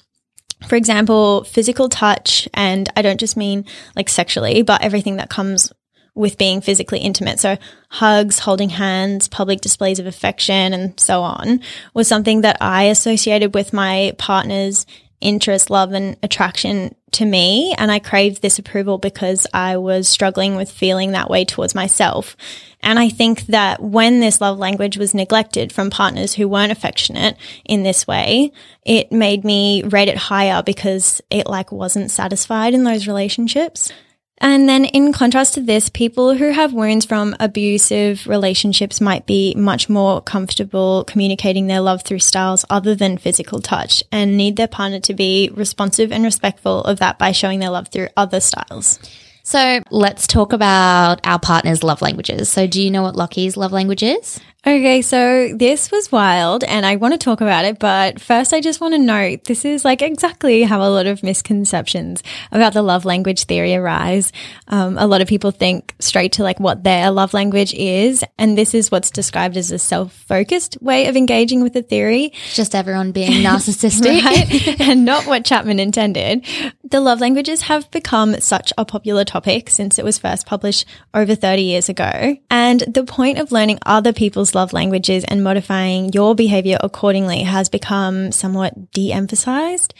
[0.67, 5.73] For example, physical touch, and I don't just mean like sexually, but everything that comes
[6.15, 7.39] with being physically intimate.
[7.39, 7.57] So
[7.89, 11.61] hugs, holding hands, public displays of affection, and so on
[11.93, 14.85] was something that I associated with my partner's
[15.23, 17.73] interest, love, and attraction to me.
[17.77, 22.35] And I craved this approval because I was struggling with feeling that way towards myself.
[22.81, 27.37] And I think that when this love language was neglected from partners who weren't affectionate
[27.63, 28.51] in this way,
[28.85, 33.91] it made me rate it higher because it like wasn't satisfied in those relationships.
[34.39, 39.53] And then in contrast to this, people who have wounds from abusive relationships might be
[39.55, 44.67] much more comfortable communicating their love through styles other than physical touch and need their
[44.67, 48.99] partner to be responsive and respectful of that by showing their love through other styles.
[49.43, 52.49] So let's talk about our partner's love languages.
[52.49, 54.39] So do you know what Lockie's love language is?
[54.65, 58.61] Okay, so this was wild and I want to talk about it, but first I
[58.61, 62.81] just want to note this is like exactly how a lot of misconceptions about the
[62.81, 64.31] love language theory arise.
[64.69, 68.57] Um, a lot of people think straight to like what their love language is, and
[68.57, 72.31] this is what's described as a self focused way of engaging with the theory.
[72.53, 74.23] Just everyone being narcissistic.
[74.23, 74.79] right?
[74.87, 76.45] and not what Chapman intended.
[76.85, 81.35] The love languages have become such a popular topic since it was first published over
[81.35, 82.37] 30 years ago.
[82.49, 87.69] And the point of learning other people's love languages and modifying your behavior accordingly has
[87.69, 89.93] become somewhat de emphasized.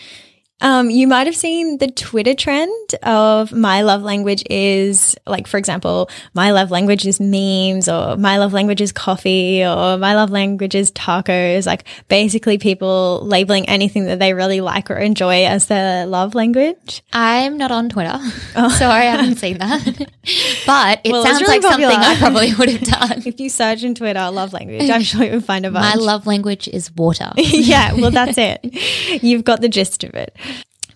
[0.64, 5.58] Um, you might have seen the Twitter trend of my love language is like, for
[5.58, 10.30] example, my love language is memes or my love language is coffee or my love
[10.32, 11.66] language is tacos.
[11.68, 17.04] Like basically people labeling anything that they really like or enjoy as their love language.
[17.12, 18.18] I'm not on Twitter,
[18.54, 19.84] so I haven't seen that.
[20.66, 21.90] But it Well, sounds really like something.
[21.90, 23.24] I probably would have done.
[23.34, 25.96] If you search in Twitter love language, I'm sure you'll find a bunch.
[25.96, 27.32] My love language is water.
[27.38, 28.60] yeah, well, that's it.
[29.22, 30.36] You've got the gist of it.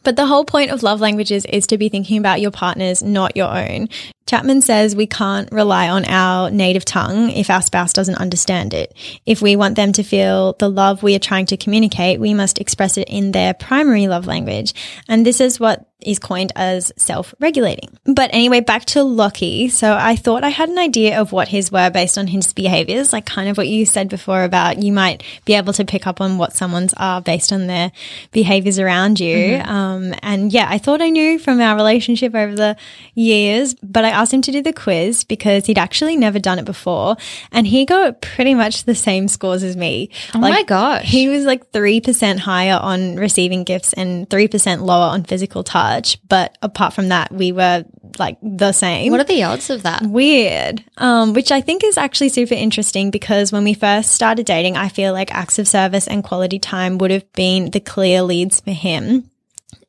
[0.07, 3.35] But the whole point of love languages is to be thinking about your partner's, not
[3.35, 3.89] your own.
[4.27, 8.93] Chapman says we can't rely on our native tongue if our spouse doesn't understand it.
[9.25, 12.59] If we want them to feel the love we are trying to communicate, we must
[12.59, 14.73] express it in their primary love language.
[15.07, 17.97] And this is what is coined as self regulating.
[18.05, 19.67] But anyway, back to Lockie.
[19.69, 23.11] So I thought I had an idea of what his were based on his behaviors,
[23.11, 26.21] like kind of what you said before about you might be able to pick up
[26.21, 27.91] on what someone's are based on their
[28.31, 29.57] behaviors around you.
[29.57, 32.77] Um, and yeah, I thought I knew from our relationship over the
[33.15, 36.65] years, but I asked him to do the quiz because he'd actually never done it
[36.65, 37.15] before.
[37.51, 40.09] And he got pretty much the same scores as me.
[40.33, 41.05] Oh my gosh.
[41.05, 46.19] He was like 3% higher on receiving gifts and 3% lower on physical touch.
[46.27, 47.85] But apart from that, we were
[48.17, 49.11] like the same.
[49.11, 50.01] What are the odds of that?
[50.03, 50.83] Weird.
[50.97, 54.89] Um, which I think is actually super interesting because when we first started dating, I
[54.89, 58.71] feel like acts of service and quality time would have been the clear leads for
[58.71, 59.29] him.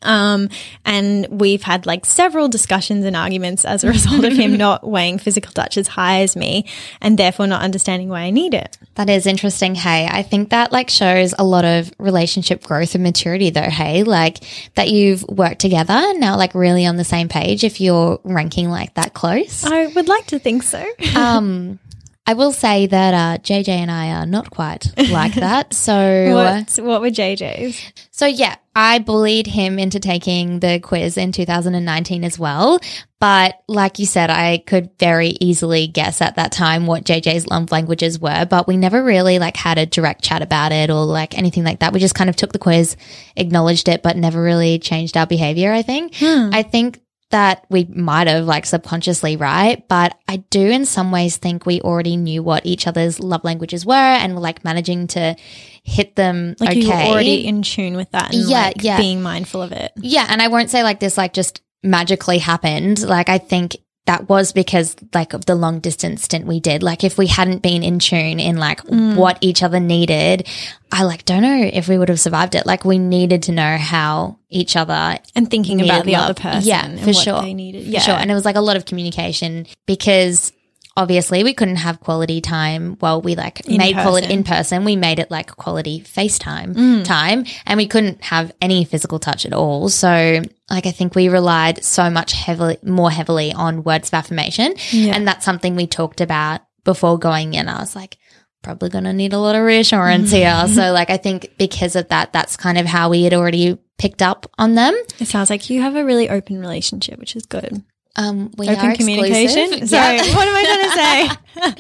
[0.03, 0.49] Um,
[0.85, 5.19] and we've had like several discussions and arguments as a result of him not weighing
[5.19, 6.67] physical touch as high as me
[7.01, 8.79] and therefore not understanding why I need it.
[8.95, 9.75] That is interesting.
[9.75, 13.63] Hey, I think that like shows a lot of relationship growth and maturity though.
[13.63, 14.39] Hey, like
[14.75, 18.95] that you've worked together now, like really on the same page if you're ranking like
[18.95, 19.65] that close.
[19.65, 20.85] I would like to think so.
[21.17, 21.79] Um,
[22.29, 25.73] I will say that uh, JJ and I are not quite like that.
[25.73, 27.81] So, what, what were JJ's?
[28.11, 32.81] so yeah, I bullied him into taking the quiz in 2019 as well.
[33.19, 37.73] But like you said, I could very easily guess at that time what JJ's love
[37.73, 41.39] languages were, but we never really like had a direct chat about it or like
[41.39, 41.95] anything like that.
[41.95, 42.99] We just kind of took the quiz,
[43.37, 46.13] acknowledged it, but never really changed our behavior, I think.
[46.53, 49.87] I think that we might have like subconsciously, right?
[49.89, 53.85] But I do in some ways think we already knew what each other's love languages
[53.85, 55.37] were and were like managing to
[55.83, 56.81] hit them Like okay.
[56.81, 58.97] you were already in tune with that and Yeah, like yeah.
[58.97, 59.93] being mindful of it.
[59.97, 63.03] Yeah, and I won't say like this like just magically happened.
[63.03, 63.77] Like I think
[64.09, 66.83] that was because like of the long distance stint we did.
[66.83, 69.15] Like if we hadn't been in tune in like mm.
[69.17, 70.49] what each other needed,
[70.91, 72.65] I like don't know if we would have survived it.
[72.65, 76.31] Like we needed to know how each other And thinking about the love.
[76.31, 77.43] other person Yeah, and for what sure.
[77.43, 77.85] they needed.
[77.85, 78.01] For Yeah.
[78.01, 78.15] sure.
[78.15, 80.53] And it was like a lot of communication because
[80.99, 84.85] obviously we couldn't have quality time while we like made quality in person.
[84.85, 87.05] We made it like quality FaceTime Mm.
[87.05, 89.89] time and we couldn't have any physical touch at all.
[89.89, 94.75] So like I think we relied so much heavily more heavily on words of affirmation.
[94.93, 97.69] And that's something we talked about before going in.
[97.69, 98.19] I was like,
[98.63, 100.67] probably gonna need a lot of reassurance here.
[100.69, 104.21] So like I think because of that, that's kind of how we had already picked
[104.23, 104.95] up on them.
[105.21, 107.83] It sounds like you have a really open relationship, which is good.
[108.19, 109.59] Um, we Open are communication.
[109.73, 109.89] exclusive.
[109.91, 110.37] Sorry, Yeah.
[110.37, 111.73] what am I going to say?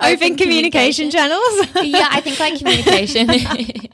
[0.00, 1.10] open, Open communication, communication.
[1.10, 1.88] channels.
[1.88, 3.28] yeah, I think like communication.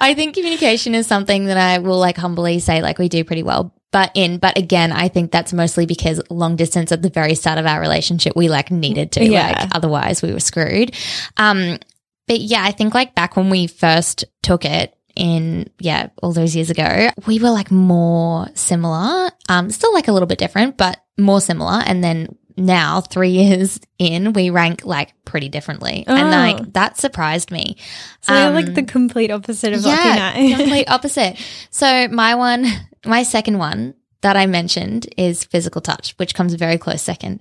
[0.00, 3.42] I think communication is something that I will like humbly say like we do pretty
[3.42, 3.74] well.
[3.90, 7.58] But in, but again, I think that's mostly because long distance at the very start
[7.58, 9.48] of our relationship, we like needed to, Yeah.
[9.60, 10.94] like otherwise we were screwed.
[11.36, 11.78] Um,
[12.26, 16.54] but yeah, I think like back when we first took it in, yeah, all those
[16.56, 20.98] years ago, we were like more similar, um, still like a little bit different, but
[21.18, 21.82] more similar.
[21.84, 26.04] And then now, three years in, we rank like pretty differently.
[26.06, 26.30] And Oh.
[26.30, 27.76] like that surprised me.
[28.22, 31.36] So Um, like the complete opposite of yeah, complete opposite.
[31.70, 32.66] So my one,
[33.06, 37.40] my second one that I mentioned is physical touch, which comes very close second.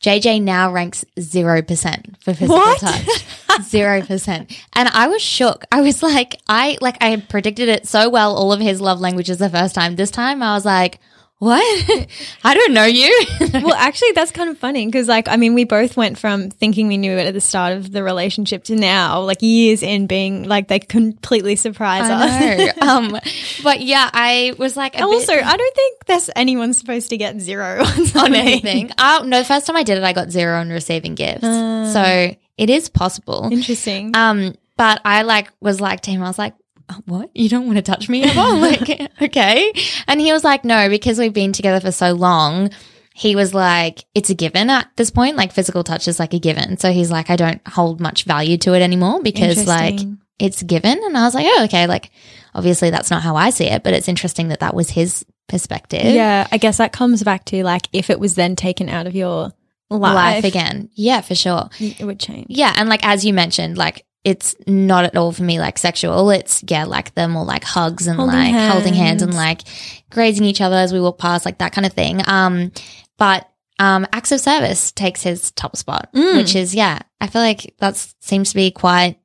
[0.00, 2.78] JJ now ranks 0% for physical What?
[2.80, 3.04] touch.
[3.48, 4.56] 0%.
[4.74, 5.64] And I was shook.
[5.72, 9.00] I was like, I, like, I had predicted it so well, all of his love
[9.00, 9.96] languages the first time.
[9.96, 11.00] This time I was like,
[11.38, 12.08] what?
[12.44, 13.26] I don't know you.
[13.52, 16.88] well, actually, that's kind of funny because, like, I mean, we both went from thinking
[16.88, 20.44] we knew it at the start of the relationship to now, like, years in being
[20.44, 22.30] like they completely surprise us.
[22.32, 22.72] I know.
[22.88, 23.20] um,
[23.62, 27.16] but yeah, I was like, a bit- Also, I don't think there's anyone supposed to
[27.16, 28.90] get zero on, on anything.
[28.98, 31.42] Oh, no, the first time I did it, I got zero on receiving gifts.
[31.42, 33.48] so it is possible.
[33.52, 34.16] Interesting.
[34.16, 37.30] Um, but I like was like to him, I was like, "Oh, Uh, what?
[37.34, 38.40] You don't want to touch me ever?
[38.60, 39.72] Like, okay.
[40.06, 42.70] And he was like, no, because we've been together for so long.
[43.14, 45.36] He was like, it's a given at this point.
[45.36, 46.76] Like physical touch is like a given.
[46.76, 49.98] So he's like, I don't hold much value to it anymore because like
[50.38, 51.00] it's given.
[51.02, 51.86] And I was like, oh, okay.
[51.86, 52.10] Like
[52.54, 56.04] obviously that's not how I see it, but it's interesting that that was his perspective.
[56.04, 59.14] yeah, I guess that comes back to like if it was then taken out of
[59.14, 59.52] your
[59.88, 60.90] life, Life again.
[60.94, 61.70] Yeah, for sure.
[61.78, 62.46] it would change.
[62.50, 66.30] Yeah, and like as you mentioned, like it's not at all for me like sexual.
[66.30, 69.62] It's yeah, like the more like hugs and Holding like holding hands and like
[70.10, 72.20] grazing each other as we walk past, like that kind of thing.
[72.26, 72.72] Um,
[73.18, 76.38] but um, acts of service takes his top spot, Mm.
[76.38, 79.16] which is yeah, I feel like that seems to be quite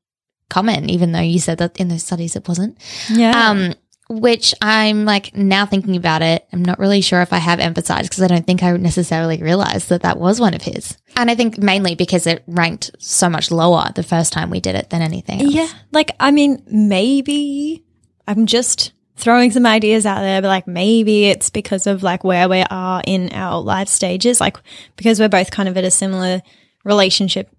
[0.51, 2.77] common, even though you said that in those studies it wasn't.
[3.09, 3.49] Yeah.
[3.49, 3.73] Um,
[4.11, 8.09] which I'm like now thinking about it, I'm not really sure if I have emphasized
[8.09, 10.97] because I don't think I necessarily realized that that was one of his.
[11.15, 14.75] And I think mainly because it ranked so much lower the first time we did
[14.75, 15.53] it than anything else.
[15.53, 15.69] Yeah.
[15.91, 17.83] Like, I mean, maybe
[18.27, 22.49] I'm just throwing some ideas out there, but like maybe it's because of like where
[22.49, 24.57] we are in our life stages, like
[24.97, 26.41] because we're both kind of at a similar
[26.83, 27.49] relationship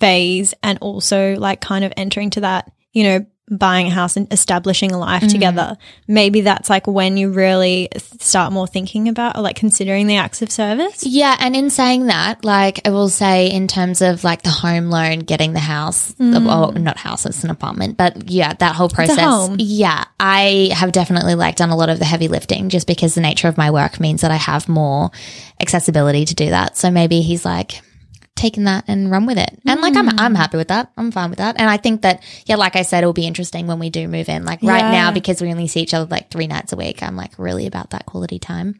[0.00, 4.30] phase and also like kind of entering to that, you know, buying a house and
[4.32, 5.30] establishing a life Mm.
[5.30, 5.76] together,
[6.08, 7.88] maybe that's like when you really
[8.18, 11.04] start more thinking about or like considering the acts of service.
[11.06, 14.90] Yeah, and in saying that, like I will say, in terms of like the home
[14.90, 19.18] loan, getting the house, well, not house, it's an apartment, but yeah, that whole process.
[19.18, 19.56] home.
[19.60, 23.20] Yeah, I have definitely like done a lot of the heavy lifting just because the
[23.20, 25.10] nature of my work means that I have more
[25.60, 26.76] accessibility to do that.
[26.76, 27.80] So maybe he's like
[28.36, 29.58] taken that and run with it.
[29.66, 30.36] And like I'm I'm mm.
[30.36, 30.92] happy with that.
[30.96, 31.56] I'm fine with that.
[31.58, 34.28] And I think that yeah, like I said, it'll be interesting when we do move
[34.28, 34.44] in.
[34.44, 34.90] Like right Yeah.
[34.90, 37.66] now, because we only see each other like three nights a week, I'm like really
[37.66, 38.78] about that quality time.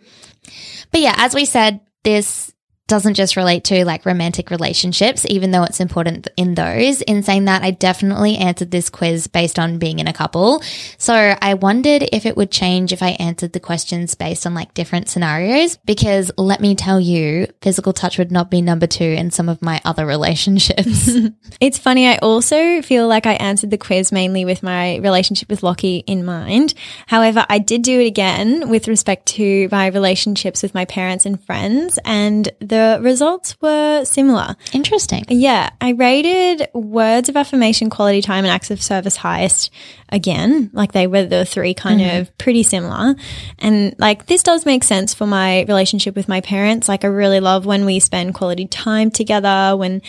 [0.93, 2.53] But yeah, as we said, this
[2.89, 7.03] doesn't just relate to like romantic relationships, even though it's important in those.
[7.03, 10.63] In saying that, I definitely answered this quiz based on being in a couple.
[10.97, 14.73] So I wondered if it would change if I answered the questions based on like
[14.75, 19.33] different scenarios, because let me tell you, physical touch would not be number two in
[19.33, 21.11] some of my other relationships.
[21.59, 22.07] It's funny.
[22.07, 26.25] I also feel like I answered the quiz mainly with my relationship with Lockie in
[26.25, 26.75] mind.
[27.07, 31.43] However, I did do it again with respect to my relationships with my parents and
[31.43, 34.57] friends, and the results were similar.
[34.73, 35.25] Interesting.
[35.29, 39.71] Yeah, I rated words of affirmation, quality time, and acts of service highest
[40.09, 40.71] again.
[40.73, 42.21] Like they were the three kind mm-hmm.
[42.21, 43.15] of pretty similar.
[43.59, 46.89] And like this does make sense for my relationship with my parents.
[46.89, 50.03] Like I really love when we spend quality time together, when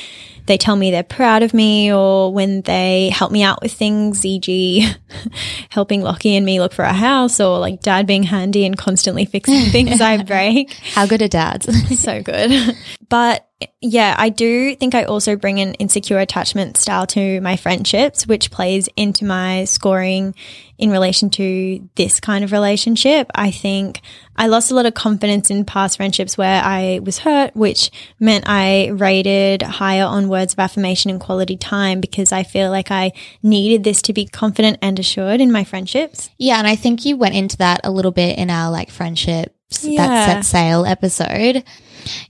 [0.48, 4.26] they tell me they're proud of me, or when they help me out with things,
[4.26, 4.88] e.g.,
[5.70, 9.26] helping Lockie and me look for a house, or like dad being handy and constantly
[9.26, 11.68] fixing things I break How good are dads?
[12.00, 12.76] so good.
[13.10, 13.47] But
[13.82, 18.52] yeah, I do think I also bring an insecure attachment style to my friendships, which
[18.52, 20.36] plays into my scoring
[20.78, 23.32] in relation to this kind of relationship.
[23.34, 24.02] I think
[24.36, 27.90] I lost a lot of confidence in past friendships where I was hurt, which
[28.20, 32.92] meant I rated higher on words of affirmation and quality time because I feel like
[32.92, 36.30] I needed this to be confident and assured in my friendships.
[36.38, 39.84] Yeah, and I think you went into that a little bit in our like friendships
[39.84, 40.08] Yeah.
[40.08, 41.64] that set sail episode.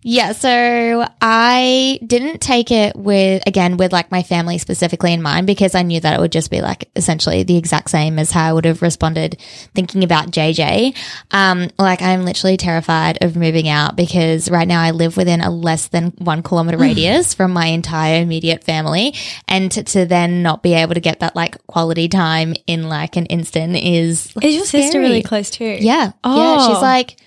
[0.01, 5.47] Yeah, so I didn't take it with again with like my family specifically in mind
[5.47, 8.49] because I knew that it would just be like essentially the exact same as how
[8.49, 9.39] I would have responded
[9.73, 10.95] thinking about JJ.
[11.31, 15.49] Um, like I'm literally terrified of moving out because right now I live within a
[15.49, 19.13] less than one kilometer radius from my entire immediate family,
[19.47, 23.15] and to, to then not be able to get that like quality time in like
[23.17, 25.77] an instant is Is your sister really close too?
[25.79, 26.11] yeah.
[26.23, 26.37] oh.
[26.37, 26.67] Yeah.
[26.67, 26.81] She's Oh.
[26.81, 27.17] like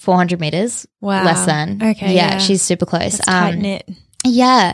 [0.00, 0.86] 400 meters.
[1.00, 1.24] Wow.
[1.24, 1.80] Less than.
[1.82, 2.32] Okay, Yeah.
[2.32, 2.38] yeah.
[2.38, 3.18] She's super close.
[3.18, 3.88] Tight Um, knit.
[4.24, 4.72] yeah.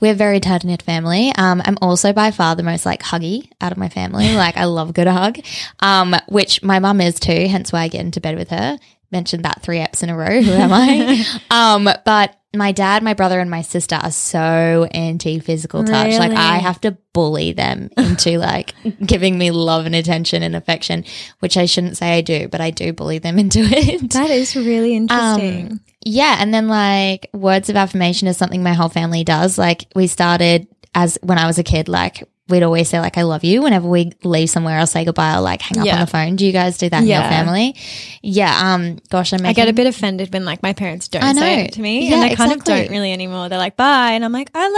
[0.00, 1.32] We're a very tight knit family.
[1.36, 4.32] Um, I'm also by far the most like huggy out of my family.
[4.36, 5.38] Like I love a good hug.
[5.80, 8.78] Um, which my mum is too, hence why I get into bed with her.
[9.10, 10.40] Mentioned that three eps in a row.
[10.42, 11.24] Who am I?
[11.50, 16.18] um, but my dad, my brother, and my sister are so anti physical touch.
[16.18, 18.74] Like I have to bully them into like
[19.04, 21.04] giving me love and attention and affection,
[21.40, 24.12] which I shouldn't say I do, but I do bully them into it.
[24.12, 25.72] That is really interesting.
[25.72, 29.58] Um, yeah, and then like words of affirmation is something my whole family does.
[29.58, 33.22] Like we started as when I was a kid, like we'd always say like I
[33.22, 35.94] love you whenever we leave somewhere or say goodbye or like hang up Yeah.
[35.96, 36.36] on the phone.
[36.36, 37.76] Do you guys do that in your family?
[38.22, 38.74] Yeah.
[38.74, 38.98] Um.
[39.10, 41.80] Gosh, I'm I get a bit offended when like my parents don't say it to
[41.82, 43.48] me, Yeah, and I kind of don't really anymore.
[43.48, 44.68] They're like, "Bye," and I'm like, "I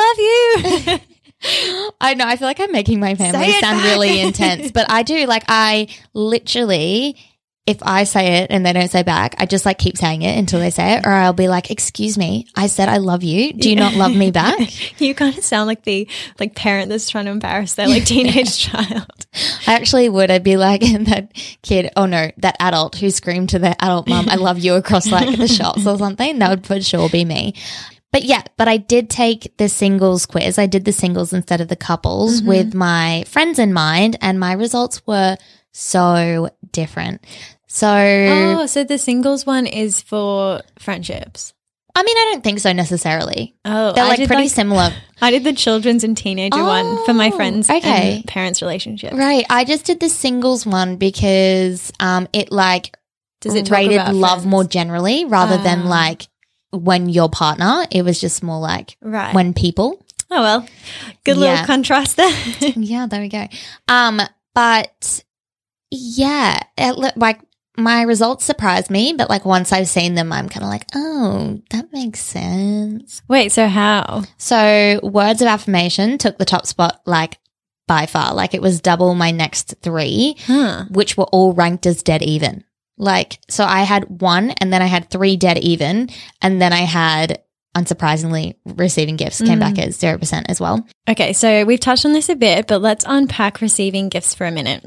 [0.88, 0.98] love you."
[2.02, 2.26] I know.
[2.26, 3.84] I feel like I'm making my family sound back.
[3.84, 5.26] really intense, but I do.
[5.26, 7.16] Like I literally.
[7.70, 10.36] If I say it and they don't say back, I just like keep saying it
[10.36, 13.52] until they say it, or I'll be like, "Excuse me, I said I love you.
[13.52, 16.08] Do you not love me back?" you kind of sound like the
[16.40, 19.26] like parent that's trying to embarrass their like teenage child.
[19.68, 20.32] I actually would.
[20.32, 21.30] I'd be like that
[21.62, 21.92] kid.
[21.94, 25.38] Oh no, that adult who screamed to their adult mum, "I love you" across like
[25.38, 26.40] the shops or something.
[26.40, 27.54] That would for sure be me.
[28.12, 30.58] But yeah, but I did take the singles quiz.
[30.58, 32.48] I did the singles instead of the couples mm-hmm.
[32.48, 35.36] with my friends in mind, and my results were
[35.72, 37.24] so different.
[37.72, 41.54] So Oh, so the singles one is for friendships.
[41.94, 43.54] I mean, I don't think so necessarily.
[43.64, 44.90] Oh, They're I like did, pretty similar.
[45.22, 48.16] I did the children's and teenager one for my Oh, friends okay.
[48.16, 49.12] and parents' relationship.
[49.12, 49.44] Right.
[49.48, 52.96] I just did the singles one because um it like
[53.40, 54.46] Does it rated love friends?
[54.46, 55.88] more generally rather than Ah.
[55.88, 56.26] like
[56.72, 57.86] when your partner.
[57.92, 59.32] It was just more like Right.
[59.34, 60.04] when people.
[60.28, 60.66] oh well,
[61.24, 61.50] good Yeah.
[61.52, 62.32] little contrast there.
[62.76, 63.46] yeah, there we go.
[63.86, 64.20] Um,
[64.54, 65.22] but
[65.90, 67.40] yeah, it, li- like
[67.82, 71.60] my results surprised me, but like once I've seen them, I'm kind of like, oh,
[71.70, 73.22] that makes sense.
[73.28, 74.22] Wait, so how?
[74.38, 77.38] So words of affirmation took the top spot, like
[77.86, 80.36] by far, like it was double my next three.
[80.46, 80.84] Huh.
[80.90, 82.64] which were all ranked as dead even.
[82.96, 86.10] Like, so I had one and then I had three dead even.
[86.42, 87.42] And then I had
[87.74, 89.86] unsurprisingly, receiving gifts came back mm.
[89.86, 90.86] as 0% as well.
[91.08, 94.50] Okay, so we've touched on this a bit, but let's unpack receiving gifts for a
[94.50, 94.84] minute.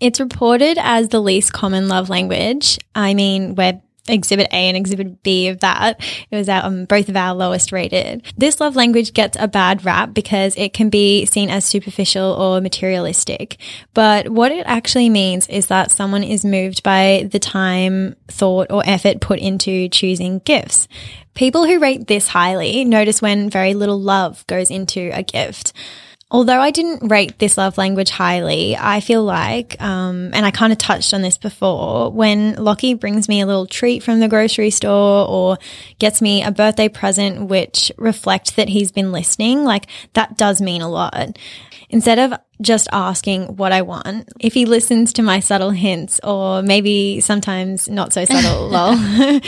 [0.00, 2.78] It's reported as the least common love language.
[2.94, 5.98] I mean, we're Exhibit A and Exhibit B of that.
[6.30, 8.22] It was our, um, both of our lowest rated.
[8.36, 12.60] This love language gets a bad rap because it can be seen as superficial or
[12.60, 13.56] materialistic.
[13.94, 18.82] But what it actually means is that someone is moved by the time, thought, or
[18.84, 20.86] effort put into choosing gifts.
[21.32, 25.72] People who rate this highly notice when very little love goes into a gift.
[26.30, 30.72] Although I didn't rate this love language highly, I feel like, um, and I kind
[30.72, 34.70] of touched on this before, when Lockie brings me a little treat from the grocery
[34.70, 35.58] store or
[35.98, 40.82] gets me a birthday present which reflects that he's been listening, like that does mean
[40.82, 41.38] a lot.
[41.90, 46.62] Instead of just asking what I want, if he listens to my subtle hints or
[46.62, 48.96] maybe sometimes not so subtle, lol.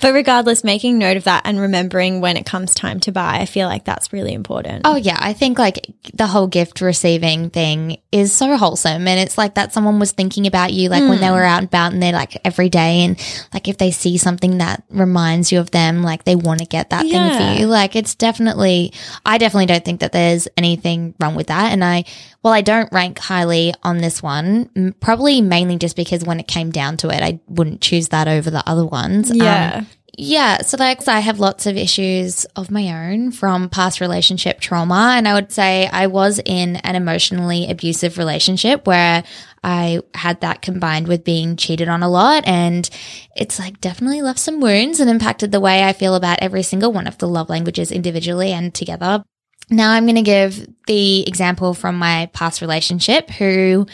[0.00, 3.46] but regardless, making note of that and remembering when it comes time to buy, I
[3.46, 4.82] feel like that's really important.
[4.84, 5.18] Oh, yeah.
[5.18, 9.08] I think like the whole gift receiving thing is so wholesome.
[9.08, 11.34] And it's like that someone was thinking about you, like when they hmm.
[11.34, 13.04] were out and about and they're like every day.
[13.04, 13.18] And
[13.54, 16.90] like if they see something that reminds you of them, like they want to get
[16.90, 17.66] that thing for you.
[17.66, 18.92] Like it's definitely,
[19.24, 21.72] I definitely don't think that there's anything wrong with that.
[21.72, 22.04] And I,
[22.42, 26.70] well, I don't rank highly on this one, probably mainly just because when it came
[26.70, 29.30] down to it, I wouldn't choose that over the other ones.
[29.30, 29.84] Um, Yeah.
[30.16, 30.62] yeah.
[30.62, 35.14] So, like, I have lots of issues of my own from past relationship trauma.
[35.16, 39.22] And I would say I was in an emotionally abusive relationship where
[39.62, 42.44] I had that combined with being cheated on a lot.
[42.46, 42.88] And
[43.36, 46.90] it's like definitely left some wounds and impacted the way I feel about every single
[46.90, 49.24] one of the love languages individually and together.
[49.70, 53.86] Now I'm going to give the example from my past relationship who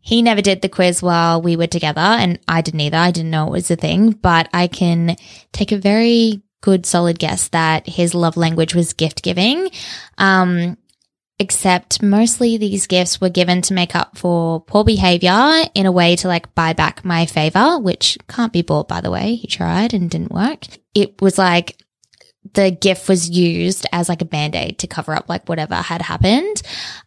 [0.00, 2.96] he never did the quiz while we were together and I didn't either.
[2.96, 5.16] I didn't know it was a thing, but I can
[5.52, 9.70] take a very good solid guess that his love language was gift giving.
[10.18, 10.78] Um,
[11.38, 16.16] except mostly these gifts were given to make up for poor behavior in a way
[16.16, 19.34] to like buy back my favor, which can't be bought by the way.
[19.34, 20.66] He tried and didn't work.
[20.94, 21.82] It was like
[22.52, 26.62] the gift was used as like a band-aid to cover up like whatever had happened.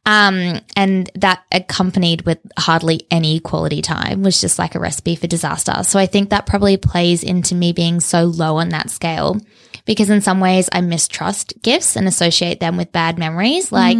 [0.05, 5.27] Um and that accompanied with hardly any quality time was just like a recipe for
[5.27, 5.83] disaster.
[5.83, 9.39] So i think that probably plays into me being so low on that scale
[9.85, 13.71] because in some ways i mistrust gifts and associate them with bad memories.
[13.71, 13.99] Like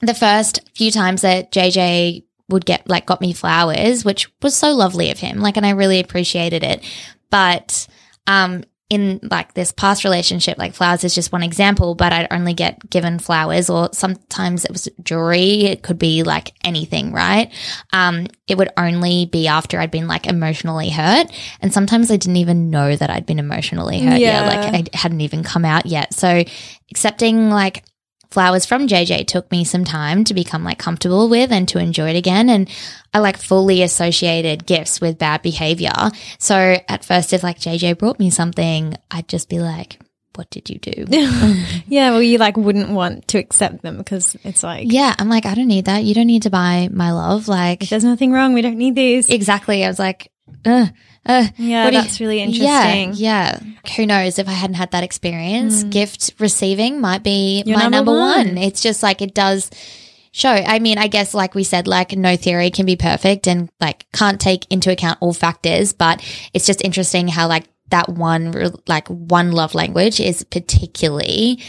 [0.00, 4.72] the first few times that jj would get like got me flowers which was so
[4.72, 6.82] lovely of him like and i really appreciated it.
[7.30, 7.86] But
[8.26, 12.54] um in like this past relationship, like flowers is just one example, but I'd only
[12.54, 15.64] get given flowers or sometimes it was jewelry.
[15.64, 17.52] It could be like anything, right?
[17.92, 21.26] Um, it would only be after I'd been like emotionally hurt.
[21.60, 24.44] And sometimes I didn't even know that I'd been emotionally hurt yet.
[24.44, 24.46] Yeah.
[24.46, 26.14] Like I hadn't even come out yet.
[26.14, 26.44] So
[26.90, 27.82] accepting like
[28.30, 32.10] flowers from JJ took me some time to become like comfortable with and to enjoy
[32.10, 32.48] it again.
[32.48, 32.68] And
[33.14, 35.92] I like fully associated gifts with bad behavior.
[36.38, 40.00] So at first, if like JJ brought me something, I'd just be like,
[40.36, 41.06] what did you do?
[41.88, 45.14] Yeah, well, you like wouldn't want to accept them because it's like, yeah.
[45.18, 46.04] I'm like, I don't need that.
[46.04, 47.48] You don't need to buy my love.
[47.48, 48.52] Like, there's nothing wrong.
[48.54, 49.28] We don't need these.
[49.30, 49.84] exactly.
[49.84, 50.30] I was like,
[50.64, 50.86] uh,
[51.28, 53.12] uh, yeah, what do you- that's really interesting.
[53.14, 53.92] Yeah, yeah.
[53.96, 57.96] Who knows if I hadn't had that experience, gift receiving might be Your my number
[57.96, 58.46] number, one.
[58.48, 58.58] one.
[58.58, 59.70] It's just like it does
[60.32, 60.50] show.
[60.50, 64.06] I mean, I guess like we said, like no theory can be perfect and like
[64.12, 66.22] can't take into account all factors, but
[66.52, 68.52] it's just interesting how like that one
[68.88, 71.62] like one love language is particularly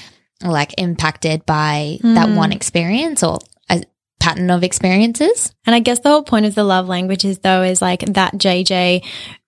[0.44, 3.40] like impacted by that one experience or
[3.70, 3.84] a
[4.20, 5.54] pattern of experiences.
[5.66, 9.04] And I guess the whole point of the love languages, though, is like that JJ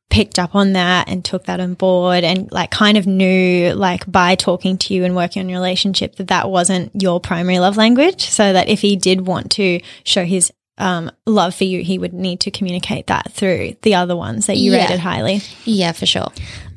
[0.10, 4.10] picked up on that and took that on board and like kind of knew like
[4.12, 7.78] by talking to you and working on your relationship that that wasn't your primary love
[7.78, 8.30] language.
[8.30, 12.14] So that if he did want to show his um, love for you he would
[12.14, 14.84] need to communicate that through the other ones that you Yeah.
[14.84, 16.32] rated highly Yeah, for sure.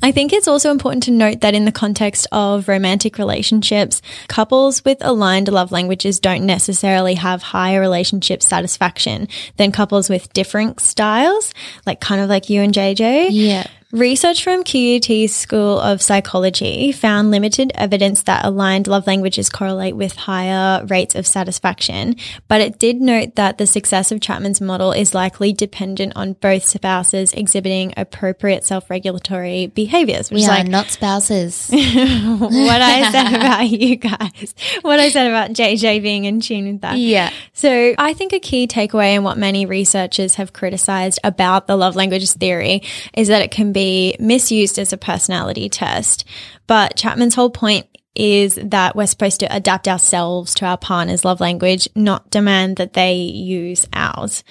[0.04, 4.84] I think it's also important to note that in the context of romantic relationships, couples
[4.84, 9.28] with aligned love languages don't necessarily have higher relationship satisfaction
[9.58, 11.54] than couples with different styles,
[11.86, 13.28] like kind of like you and JJ.
[13.30, 13.66] Yeah.
[13.92, 20.16] Research from QUT's School of Psychology found limited evidence that aligned love languages correlate with
[20.16, 22.16] higher rates of satisfaction,
[22.48, 26.64] but it did note that the success of Chapman's model is likely dependent on both
[26.64, 31.68] spouses exhibiting appropriate self-regulatory behaviors, which We is are like not spouses.
[31.70, 36.80] what I said about you guys, what I said about JJ being in tune with
[36.80, 36.96] that.
[36.96, 37.30] yeah.
[37.52, 41.94] So I think a key takeaway and what many researchers have criticized about the love
[41.94, 42.80] languages theory
[43.12, 46.24] is that it can be be misused as a personality test.
[46.68, 51.40] But Chapman's whole point is that we're supposed to adapt ourselves to our partner's love
[51.40, 54.44] language, not demand that they use ours.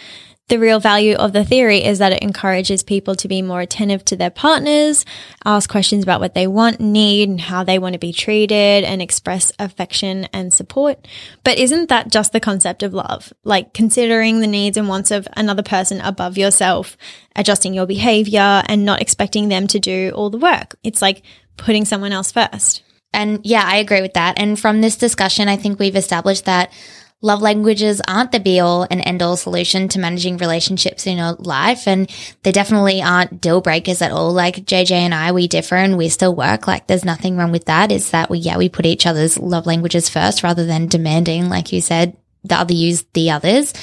[0.52, 4.04] The real value of the theory is that it encourages people to be more attentive
[4.04, 5.06] to their partners,
[5.46, 9.02] ask questions about what they want, need, and how they want to be treated, and
[9.02, 11.08] express affection and support.
[11.46, 13.32] But isn't that just the concept of love?
[13.46, 16.98] Like considering the needs and wants of another person above yourself,
[17.34, 20.76] adjusting your behavior, and not expecting them to do all the work.
[20.84, 21.22] It's like
[21.56, 22.84] putting someone else first.
[23.14, 24.38] And yeah, I agree with that.
[24.38, 26.74] And from this discussion, I think we've established that
[27.22, 31.34] love languages aren't the be all and end all solution to managing relationships in your
[31.34, 31.88] life.
[31.88, 32.10] And
[32.44, 34.32] they definitely aren't deal breakers at all.
[34.34, 36.68] Like JJ and I, we differ and we still work.
[36.68, 37.92] Like there's nothing wrong with that.
[37.92, 41.72] Is that we, yeah, we put each other's love languages first rather than demanding, like
[41.72, 43.74] you said, the other use the others.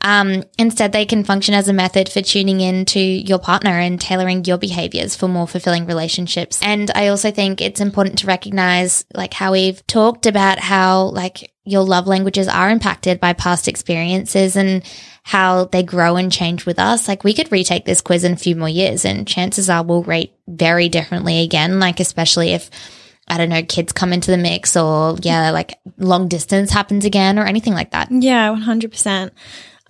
[0.00, 4.00] Um, instead, they can function as a method for tuning in to your partner and
[4.00, 6.60] tailoring your behaviors for more fulfilling relationships.
[6.62, 11.52] And I also think it's important to recognize, like how we've talked about how like
[11.64, 14.82] your love languages are impacted by past experiences and
[15.22, 17.06] how they grow and change with us.
[17.06, 20.02] Like we could retake this quiz in a few more years and chances are we'll
[20.02, 22.68] rate very differently again, like especially if
[23.28, 27.38] I don't know, kids come into the mix or yeah, like long distance happens again
[27.38, 28.08] or anything like that.
[28.10, 29.30] Yeah, 100%.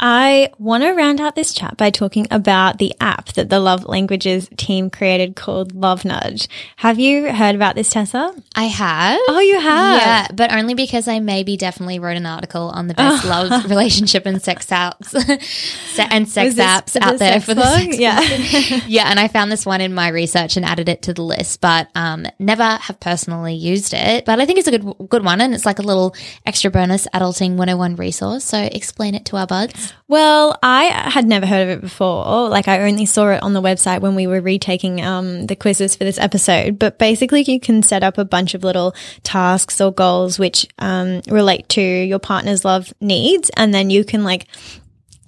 [0.05, 3.85] I want to round out this chat by talking about the app that the Love
[3.85, 6.49] Languages team created called Love Nudge.
[6.79, 8.35] Have you heard about this, Tessa?
[8.57, 9.21] I have.
[9.29, 10.01] Oh, you have?
[10.03, 14.27] Yeah, but only because I maybe definitely wrote an article on the best love relationship
[14.27, 15.15] and sex apps
[16.11, 18.21] and sex this- apps the out there for the sex Yeah.
[18.89, 21.61] yeah, and I found this one in my research and added it to the list,
[21.61, 24.25] but um, never have personally used it.
[24.25, 26.13] But I think it's a good good one, and it's like a little
[26.45, 28.43] extra bonus adulting 101 resource.
[28.43, 29.92] So explain it to our buds.
[30.09, 32.49] Well, I had never heard of it before.
[32.49, 35.97] Like I only saw it on the website when we were retaking um, the quizzes
[35.97, 36.79] for this episode.
[36.79, 41.23] But basically, you can set up a bunch of little tasks or goals which um,
[41.29, 44.47] relate to your partner's love needs, and then you can like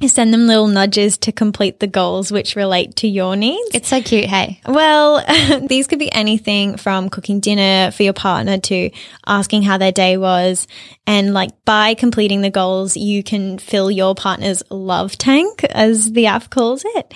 [0.08, 3.70] send them little nudges to complete the goals which relate to your needs.
[3.74, 4.60] It's so cute, hey.
[4.66, 5.24] Well,
[5.66, 8.90] these could be anything from cooking dinner for your partner to
[9.26, 10.66] asking how their day was.
[11.06, 16.26] And like by completing the goals, you can fill your partner's love tank, as the
[16.26, 17.14] app calls it.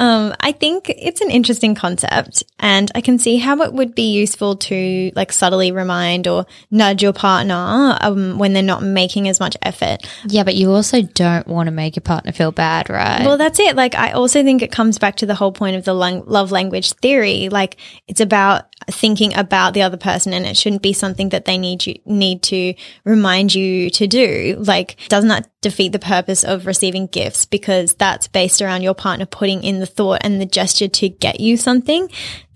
[0.00, 4.12] Um, I think it's an interesting concept and I can see how it would be
[4.12, 9.38] useful to like subtly remind or nudge your partner um, when they're not making as
[9.38, 9.98] much effort.
[10.26, 13.26] Yeah, but you also don't want to make your partner feel bad, right?
[13.26, 13.76] Well, that's it.
[13.76, 16.50] Like, I also think it comes back to the whole point of the lang- love
[16.50, 17.50] language theory.
[17.50, 17.76] Like,
[18.08, 21.86] it's about thinking about the other person, and it shouldn't be something that they need
[21.86, 22.74] you need to
[23.04, 24.56] remind you to do.
[24.58, 29.26] Like, doesn't that defeat the purpose of receiving gifts because that's based around your partner
[29.26, 32.10] putting in the thought and the gesture to get you something?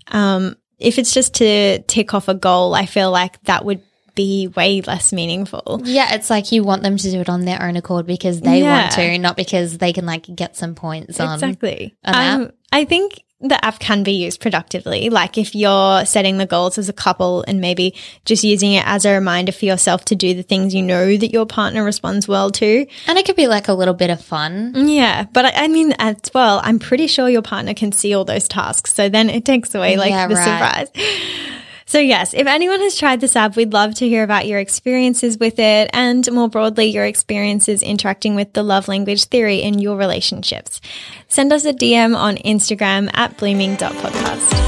[0.07, 3.81] Um, if it's just to tick off a goal, I feel like that would
[4.15, 5.81] be way less meaningful.
[5.83, 8.61] Yeah, it's like you want them to do it on their own accord because they
[8.61, 8.81] Yeah.
[8.83, 11.33] want to, not because they can like get some points on.
[11.33, 11.95] Exactly.
[12.05, 15.09] Um, I think the app can be used productively.
[15.09, 19.05] Like if you're setting the goals as a couple and maybe just using it as
[19.05, 22.49] a reminder for yourself to do the things you know that your partner responds well
[22.51, 22.87] to.
[23.07, 24.73] And it could be like a little bit of fun.
[24.87, 25.25] Yeah.
[25.33, 28.47] But I, I mean, as well, I'm pretty sure your partner can see all those
[28.47, 28.93] tasks.
[28.93, 30.87] So then it takes away like Yeah, the right.
[30.87, 31.54] surprise.
[31.87, 35.37] So, yes, if anyone has tried this app, we'd love to hear about your experiences
[35.37, 39.95] with it and more broadly, your experiences interacting with the love language theory in your
[39.95, 40.81] relationships.
[41.27, 44.65] Send us a DM on Instagram at blooming.podcast.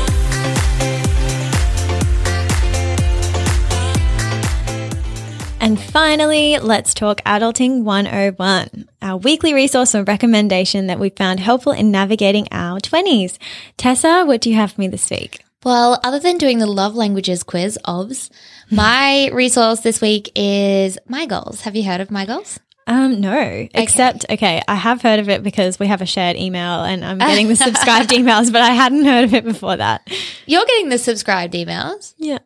[5.60, 11.72] And finally, let's talk Adulting 101, our weekly resource or recommendation that we found helpful
[11.72, 13.40] in navigating our 20s.
[13.76, 15.42] Tessa, what do you have for me this week?
[15.68, 18.30] Well, other than doing the love languages quiz, OBS,
[18.72, 21.60] my resource this week is My Goals.
[21.60, 22.58] Have you heard of My Goals?
[22.88, 26.86] Um, no, except, okay, I have heard of it because we have a shared email
[26.86, 30.10] and I'm getting the subscribed emails, but I hadn't heard of it before that.
[30.46, 32.40] You're getting the subscribed emails Yeah.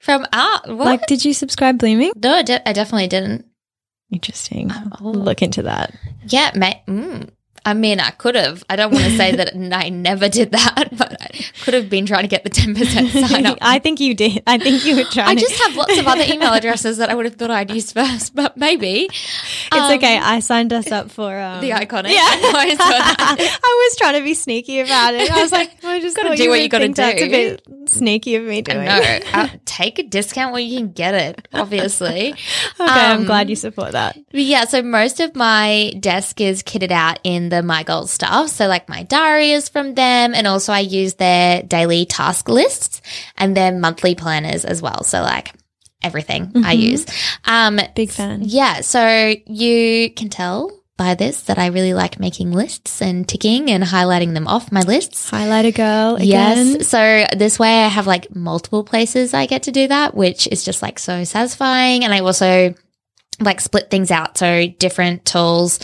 [0.00, 0.66] from Art.
[0.66, 0.78] What?
[0.84, 2.10] Like, did you subscribe Blooming?
[2.16, 3.46] no, I, de- I definitely didn't.
[4.10, 4.72] Interesting.
[5.00, 5.10] Oh.
[5.10, 5.94] Look into that.
[6.26, 6.80] Yeah, mate.
[6.88, 7.30] Mm.
[7.64, 8.64] I mean, I could have.
[8.70, 11.28] I don't want to say that I never did that, but I
[11.64, 13.58] could have been trying to get the 10% sign up.
[13.60, 14.42] I think you did.
[14.46, 17.10] I think you were trying I to- just have lots of other email addresses that
[17.10, 19.08] I would have thought I'd use first, but maybe.
[19.10, 20.18] It's Um, okay.
[20.18, 22.10] I signed us up for um, The iconic.
[22.12, 23.60] Yeah, I I saw that.
[23.62, 25.30] I was trying to be sneaky about it.
[25.30, 27.30] I was like, I just Gotta do you what you gotta think That's a do.
[27.30, 28.84] bit sneaky of me doing.
[28.86, 32.34] No, uh, take a discount when you can get it, obviously.
[32.80, 34.16] Okay, I'm Um, glad you support that.
[34.30, 38.50] But yeah, so most of my desk is kitted out in the My Goals stuff.
[38.50, 43.02] So like my diary is from them and also I use their daily task lists
[43.36, 45.02] and their monthly planners as well.
[45.02, 45.52] So like
[46.02, 47.04] everything I use.
[47.44, 48.42] Um Big fan.
[48.44, 53.70] yeah, so you can tell by this that I really like making lists and ticking
[53.70, 55.30] and highlighting them off my lists.
[55.30, 56.66] Highlighter girl again.
[56.66, 56.88] Yes.
[56.88, 60.62] So this way I have like multiple places I get to do that, which is
[60.64, 62.04] just like so satisfying.
[62.04, 62.74] And I also
[63.40, 64.36] like split things out.
[64.36, 65.78] So different tools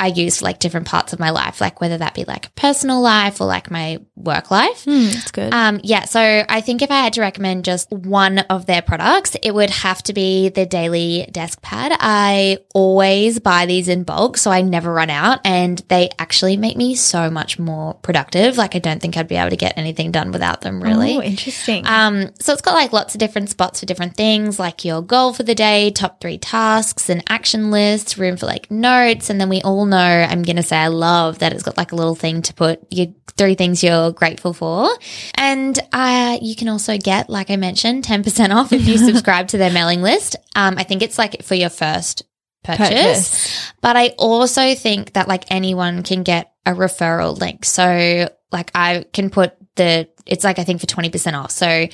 [0.00, 3.00] I use for like different parts of my life, like whether that be like personal
[3.00, 4.84] life or like my work life.
[4.84, 5.54] Hmm, that's good.
[5.54, 9.36] Um, yeah, so I think if I had to recommend just one of their products,
[9.42, 11.96] it would have to be the Daily Desk Pad.
[12.00, 16.76] I always buy these in bulk, so I never run out, and they actually make
[16.76, 18.56] me so much more productive.
[18.56, 21.16] Like, I don't think I'd be able to get anything done without them, really.
[21.16, 21.86] Oh, interesting.
[21.86, 25.32] Um, so it's got like lots of different spots for different things, like your goal
[25.32, 29.48] for the day, top three tasks, an action list, room for like notes, and then
[29.48, 32.42] we all know I'm gonna say I love that it's got like a little thing
[32.42, 34.90] to put your three things you're grateful for,
[35.34, 39.48] and uh, you can also get, like I mentioned, ten percent off if you subscribe
[39.48, 40.36] to their mailing list.
[40.54, 42.24] Um, I think it's like for your first
[42.62, 42.88] purchase.
[42.88, 43.72] Purchase.
[43.80, 47.64] But I also think that like anyone can get a referral link.
[47.64, 51.50] So like I can put the it's like I think for twenty percent off.
[51.50, 51.86] So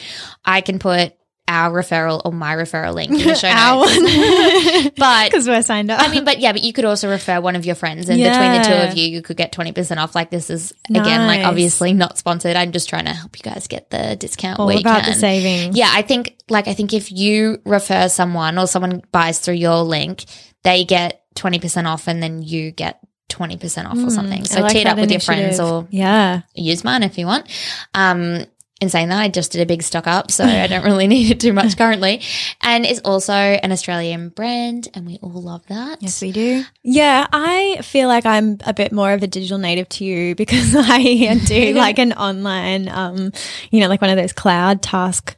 [0.45, 1.15] I can put
[1.51, 3.97] our referral or my referral link in the show Our notes.
[3.97, 4.93] one.
[4.97, 6.01] But Because we're signed up.
[6.01, 8.53] I mean, but yeah, but you could also refer one of your friends, and between
[8.53, 10.15] the two of you, you could get twenty percent off.
[10.15, 12.57] Like this is again, like obviously not sponsored.
[12.57, 14.61] I'm just trying to help you guys get the discount.
[14.61, 15.13] all about can.
[15.13, 15.77] the savings.
[15.77, 19.83] Yeah, I think like I think if you refer someone or someone buys through your
[19.83, 20.25] link,
[20.63, 24.45] they get twenty percent off, and then you get twenty percent off or something.
[24.45, 26.43] So like tee it up with your friends or yeah.
[26.55, 27.49] use mine if you want.
[27.95, 28.45] Um,
[28.81, 31.31] in saying that, I just did a big stock up, so I don't really need
[31.31, 32.23] it too much currently.
[32.61, 36.03] And it's also an Australian brand, and we all love that.
[36.03, 36.65] Yes, we do.
[36.83, 40.75] Yeah, I feel like I'm a bit more of a digital native to you because
[40.75, 43.33] I do like an online, um,
[43.71, 45.37] you know, like one of those cloud task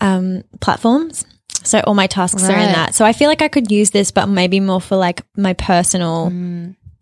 [0.00, 1.24] um, platforms.
[1.62, 2.94] So all my tasks are in that.
[2.94, 6.32] So I feel like I could use this, but maybe more for like my personal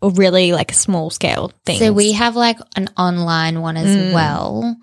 [0.01, 1.79] or really like small scale things.
[1.79, 4.77] So we have like an online one as well.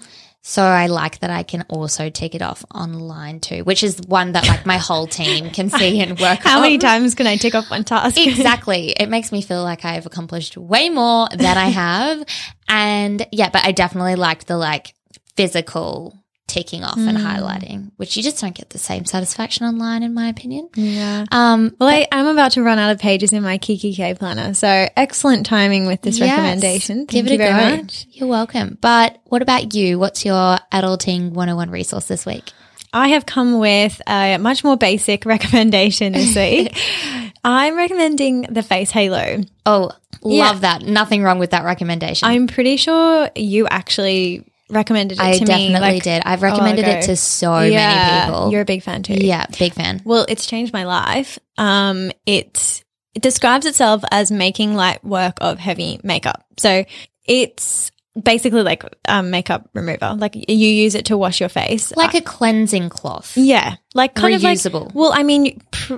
[0.49, 4.31] So I like that I can also take it off online too, which is one
[4.33, 6.53] that like my whole team can see and work on.
[6.53, 6.63] How on.
[6.63, 8.17] many times can I tick off one task?
[8.17, 8.91] exactly.
[8.91, 12.25] It makes me feel like I've accomplished way more than I have.
[12.69, 14.95] And yeah, but I definitely liked the like
[15.37, 16.17] physical
[16.57, 20.29] ticking off and highlighting, which you just don't get the same satisfaction online, in my
[20.29, 20.71] opinion.
[20.75, 21.27] yeah.
[21.31, 24.89] Um, Well, I, I'm about to run out of pages in my kikki.K planner, so
[24.97, 26.97] excellent timing with this yes, recommendation.
[27.01, 27.83] Thank Give it you a very go.
[27.83, 28.07] much.
[28.11, 28.79] You're welcome.
[28.81, 29.99] But what about you?
[29.99, 32.53] What's your adulting 101 resource this week?
[32.91, 36.75] I have come with a much more basic recommendation this week.
[37.45, 39.43] I'm recommending the Face Halo.
[39.67, 39.91] Oh,
[40.25, 40.45] Yeah.
[40.47, 40.83] love that.
[40.83, 42.27] Nothing wrong with that recommendation.
[42.27, 45.81] I'm pretty sure you actually recommended it I to definitely me.
[45.81, 46.23] like, did.
[46.25, 48.53] I've recommended it to so Yeah, many people.
[48.53, 49.15] You're a big fan too.
[49.15, 50.03] yeah, big fan.
[50.05, 51.39] Well, it's changed my life.
[51.59, 52.83] Um, it
[53.15, 56.45] it describes itself as making light work of heavy makeup.
[56.59, 56.85] So
[57.25, 57.91] it's
[58.21, 60.15] basically like um, makeup remover.
[60.19, 61.95] Like you use it to wash your face.
[61.97, 63.37] Like a cleansing cloth.
[63.37, 64.67] Yeah, like kind Reusable.
[64.67, 64.95] of like.
[64.95, 65.97] Well, I mean, pr-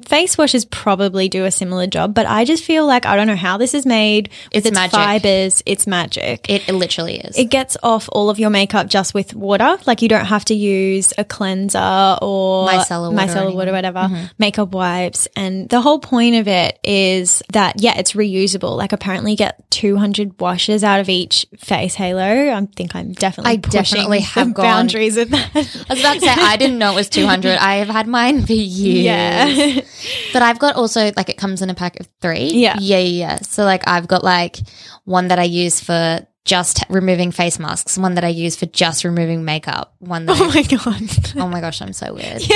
[0.00, 3.36] face washes probably do a similar job, but I just feel like I don't know
[3.36, 4.28] how this is made.
[4.28, 4.94] With It's its magic.
[4.94, 5.62] fibers.
[5.66, 6.48] It's magic.
[6.48, 7.36] It, it literally is.
[7.36, 9.78] it gets off all of your makeup just with water.
[9.86, 14.24] Like you don't have to use a cleanser or Micellar water micellar water, whatever, mm-hmm.
[14.38, 15.28] makeup wipes.
[15.36, 18.76] And the whole point of it is that, yeah, it's reusable.
[18.76, 22.22] Like apparently you get 200 washes out of each face halo.
[22.52, 25.50] I think I'm definitely I pushing definitely have gone- boundaries of that.
[25.54, 27.58] I was about to say, I didn't know it was 200.
[27.58, 29.04] I have had mine for years.
[29.04, 29.80] yeah.
[30.32, 32.50] But I've got also, like, it comes in a pack of three.
[32.52, 32.76] Yeah.
[32.78, 33.36] Yeah, yeah, yeah.
[33.38, 34.58] So, like, I've got, like,
[35.04, 39.04] one that I use for just removing face masks, one that I use for just
[39.04, 41.02] removing makeup, one that Oh I- my God.
[41.42, 42.42] oh my gosh, I'm so weird.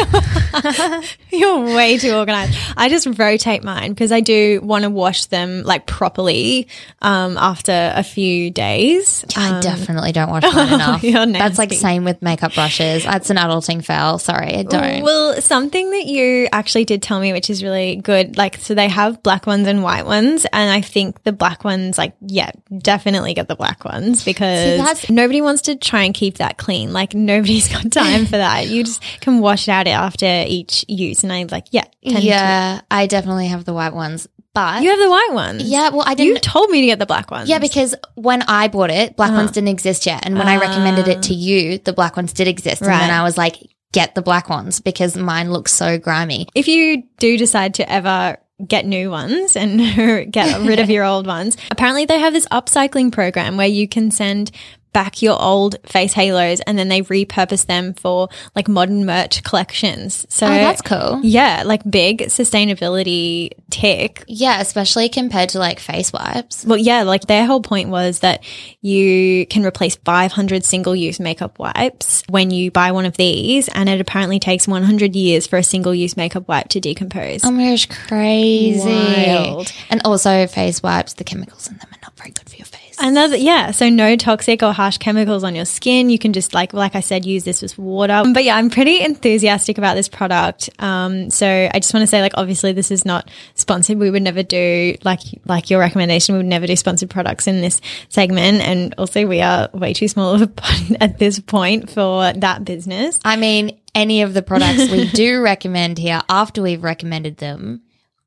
[1.32, 2.58] You're way too organized.
[2.76, 6.68] I just rotate mine because I do want to wash them like properly
[7.02, 9.24] um, after a few days.
[9.36, 11.02] I definitely don't wash mine enough.
[11.04, 11.82] you're That's like nasty.
[11.82, 13.04] same with makeup brushes.
[13.04, 14.18] That's an adulting fail.
[14.18, 15.02] Sorry, I don't.
[15.02, 18.36] Well, something that you actually did tell me, which is really good.
[18.36, 21.98] Like, so they have black ones and white ones, and I think the black ones,
[21.98, 26.38] like, yeah, definitely get the black ones because that's- nobody wants to try and keep
[26.38, 26.92] that clean.
[26.92, 28.68] Like, nobody's got time for that.
[28.68, 32.22] You just can wash it out after each use, and I'm like, yeah, tend to-
[32.22, 34.28] yeah, I definitely have the white ones.
[34.54, 35.64] But You have the white ones.
[35.64, 36.32] yeah, well, I didn't.
[36.32, 37.46] You told me to get the black ones.
[37.46, 39.52] yeah, because when I bought it, black ones uh-huh.
[39.52, 41.36] didn't exist yet, and when I recommended it to ah.
[41.36, 43.58] you, the black ones did exist, and then I was like,
[43.92, 46.48] get the black ones because mine looks so grimy.
[46.54, 49.78] If you do decide to ever get new ones and
[50.32, 54.10] get rid of your old ones, apparently they have this upcycling program where you can
[54.10, 54.50] send
[54.96, 60.24] back your old face halos and then they repurpose them for like modern merch collections.
[60.30, 61.20] So Oh, that's cool.
[61.22, 64.24] Yeah, like big sustainability tick.
[64.26, 66.64] Yeah, especially compared to like face wipes.
[66.64, 68.42] Well, yeah, like their whole point was that
[68.80, 73.68] you can replace 500 single use makeup wipes when you buy one of these.
[73.68, 77.44] And it apparently takes 100 years for a single use makeup wipe to decompose.
[77.44, 78.88] Oh my gosh, crazy.
[78.88, 79.70] Wild.
[79.90, 82.75] And also face wipes, the chemicals in them are not very good for your face.
[82.98, 83.70] Another, yeah.
[83.70, 86.10] So no toxic or harsh chemicals on your skin.
[86.10, 88.22] You can just like, like I said, use this with water.
[88.32, 90.70] But yeah, I'm pretty enthusiastic about this product.
[90.78, 93.98] Um, so I just want to say, like, obviously this is not sponsored.
[93.98, 96.34] We would never do like, like your recommendation.
[96.34, 98.62] We would never do sponsored products in this segment.
[98.62, 102.64] And also we are way too small of a body at this point for that
[102.64, 103.18] business.
[103.24, 107.82] I mean, any of the products we do recommend here after we've recommended them.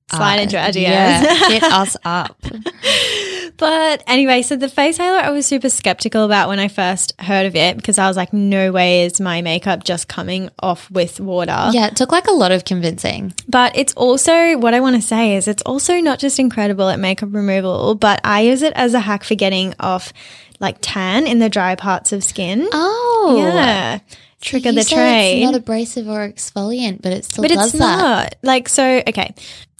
[0.10, 0.82] Slide uh, into our DMs.
[0.82, 2.38] Yeah, hit us up.
[3.58, 7.46] But anyway, so the face halo I was super skeptical about when I first heard
[7.46, 11.20] of it because I was like, no way is my makeup just coming off with
[11.20, 11.70] water.
[11.74, 13.34] Yeah, it took like a lot of convincing.
[13.50, 17.00] But it's also what I want to say is it's also not just incredible at
[17.00, 20.14] makeup removal, but I use it as a hack for getting off
[20.62, 22.68] like tan in the dry parts of skin.
[22.72, 24.00] Oh, yeah.
[24.42, 25.42] Trick of the trade.
[25.42, 27.98] It's not abrasive or exfoliant, but it still but does it's that.
[27.98, 29.34] not like so okay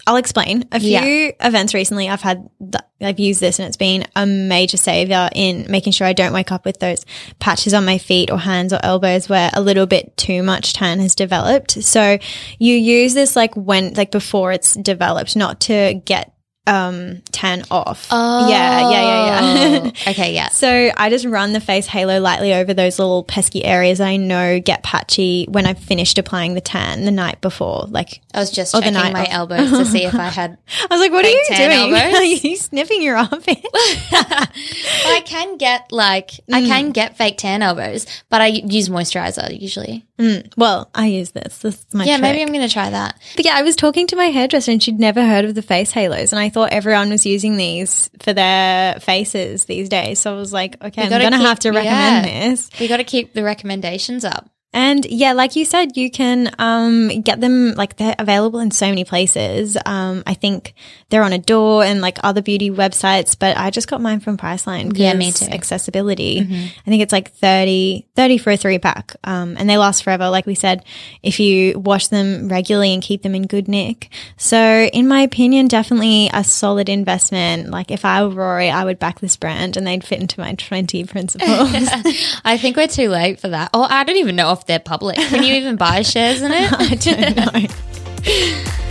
[0.08, 1.32] i'll explain a few Yeah.
[1.42, 5.70] events recently i've had th- i've used this and it's been a major savior in
[5.70, 7.06] making sure i don't wake up with those
[7.40, 11.00] patches on my feet or hands or elbows where a little bit too much tan
[11.00, 12.18] has developed so
[12.58, 16.34] you use this like when like before it's developed not to get
[16.70, 20.50] um tan off Oh, yeah yeah yeah yeah okay, yeah.
[20.50, 24.60] So I just run the face halo lightly over those little pesky areas I know
[24.60, 27.86] get patchy when I've finished applying the tan the night before.
[27.88, 29.28] Like I was just checking my of.
[29.30, 30.58] elbows to see if I had.
[30.90, 31.72] I was like, what are you doing?
[31.94, 32.14] elbows?
[32.16, 33.58] Are you sniffing your armpit?
[33.74, 40.06] I can get like I can get fake tan elbows, but I use moisturizer usually.
[40.20, 41.60] Mm, well, I use this.
[41.60, 42.24] This is my Yeah, trick.
[42.24, 43.18] maybe I'm gonna try that.
[43.38, 45.92] But yeah, I was talking to my hairdresser and she'd never heard of the face
[45.92, 50.20] halos, and I thought everyone was using these for their faces these days.
[50.20, 52.50] So I was like, okay, I'm gonna have to recommend yeah.
[52.50, 52.70] this.
[52.80, 54.50] We got to keep the recommendations up.
[54.72, 58.88] And yeah, like you said, you can um, get them like they're available in so
[58.88, 59.76] many places.
[59.84, 60.76] Um, I think
[61.10, 64.92] they're on Adore and like other beauty websites, but I just got mine from Priceline.
[64.96, 65.46] Yeah, me too.
[65.46, 65.54] Mm-hmm.
[65.56, 66.40] Accessibility.
[66.42, 69.16] I think it's like 30, 30 for a three pack.
[69.24, 70.30] Um, and they last forever.
[70.30, 70.86] Like we said,
[71.24, 74.10] if you wash them regularly and keep them in good nick.
[74.38, 77.72] So in my opinion, definitely a solid investment.
[77.72, 80.54] Like if I were Rory, I would back this brand and they'd fit into my
[80.54, 81.50] 20 principles.
[82.46, 83.72] I think we're too late for that.
[83.74, 85.18] Or I don't even know if they're public.
[85.18, 86.74] Can you even buy shares in it?
[86.78, 88.90] I don't know.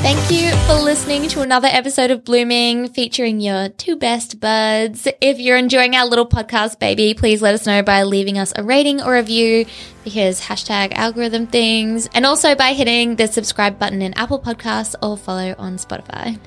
[0.00, 5.06] Thank you for listening to another episode of Blooming featuring your two best buds.
[5.20, 8.62] If you're enjoying our little podcast, baby, please let us know by leaving us a
[8.62, 9.66] rating or a review
[10.04, 15.16] because hashtag algorithm things and also by hitting the subscribe button in Apple Podcasts or
[15.16, 16.38] follow on Spotify.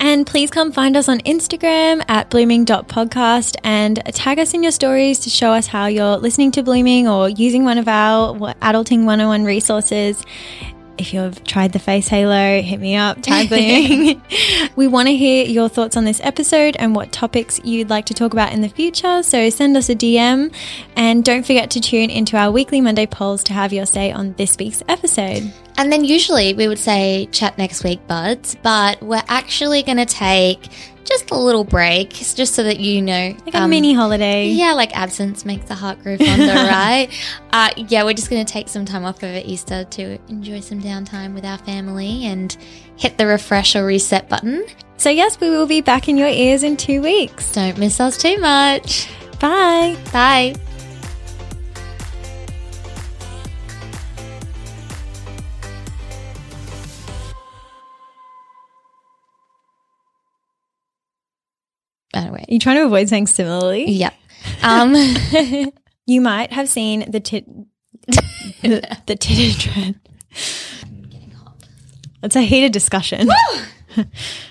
[0.00, 5.18] And please come find us on Instagram at blooming.podcast and tag us in your stories
[5.20, 9.44] to show us how you're listening to Blooming or using one of our Adulting 101
[9.44, 10.24] resources.
[10.96, 14.22] If you've tried the face halo, hit me up, tag Blooming.
[14.76, 18.14] we want to hear your thoughts on this episode and what topics you'd like to
[18.14, 19.22] talk about in the future.
[19.22, 20.50] So send us a DM
[20.96, 24.32] and don't forget to tune into our weekly Monday polls to have your say on
[24.38, 25.52] this week's episode.
[25.80, 30.04] And then usually we would say chat next week, buds, but we're actually going to
[30.04, 30.68] take
[31.04, 33.34] just a little break just so that you know.
[33.46, 34.48] Like a um, mini holiday.
[34.48, 37.08] Yeah, like absence makes the heart grow fonder, right?
[37.50, 40.82] Uh, yeah, we're just going to take some time off over Easter to enjoy some
[40.82, 42.58] downtime with our family and
[42.96, 44.66] hit the refresh or reset button.
[44.98, 47.52] So, yes, we will be back in your ears in two weeks.
[47.52, 49.08] Don't miss us too much.
[49.40, 49.96] Bye.
[50.12, 50.56] Bye.
[62.14, 63.90] Anyway, Are you trying to avoid saying similarly?
[63.90, 64.14] yep.
[64.62, 64.94] Um,
[66.06, 67.46] You might have seen the tit,
[68.62, 70.00] the, the titted trend.
[72.22, 73.28] It's a heated discussion.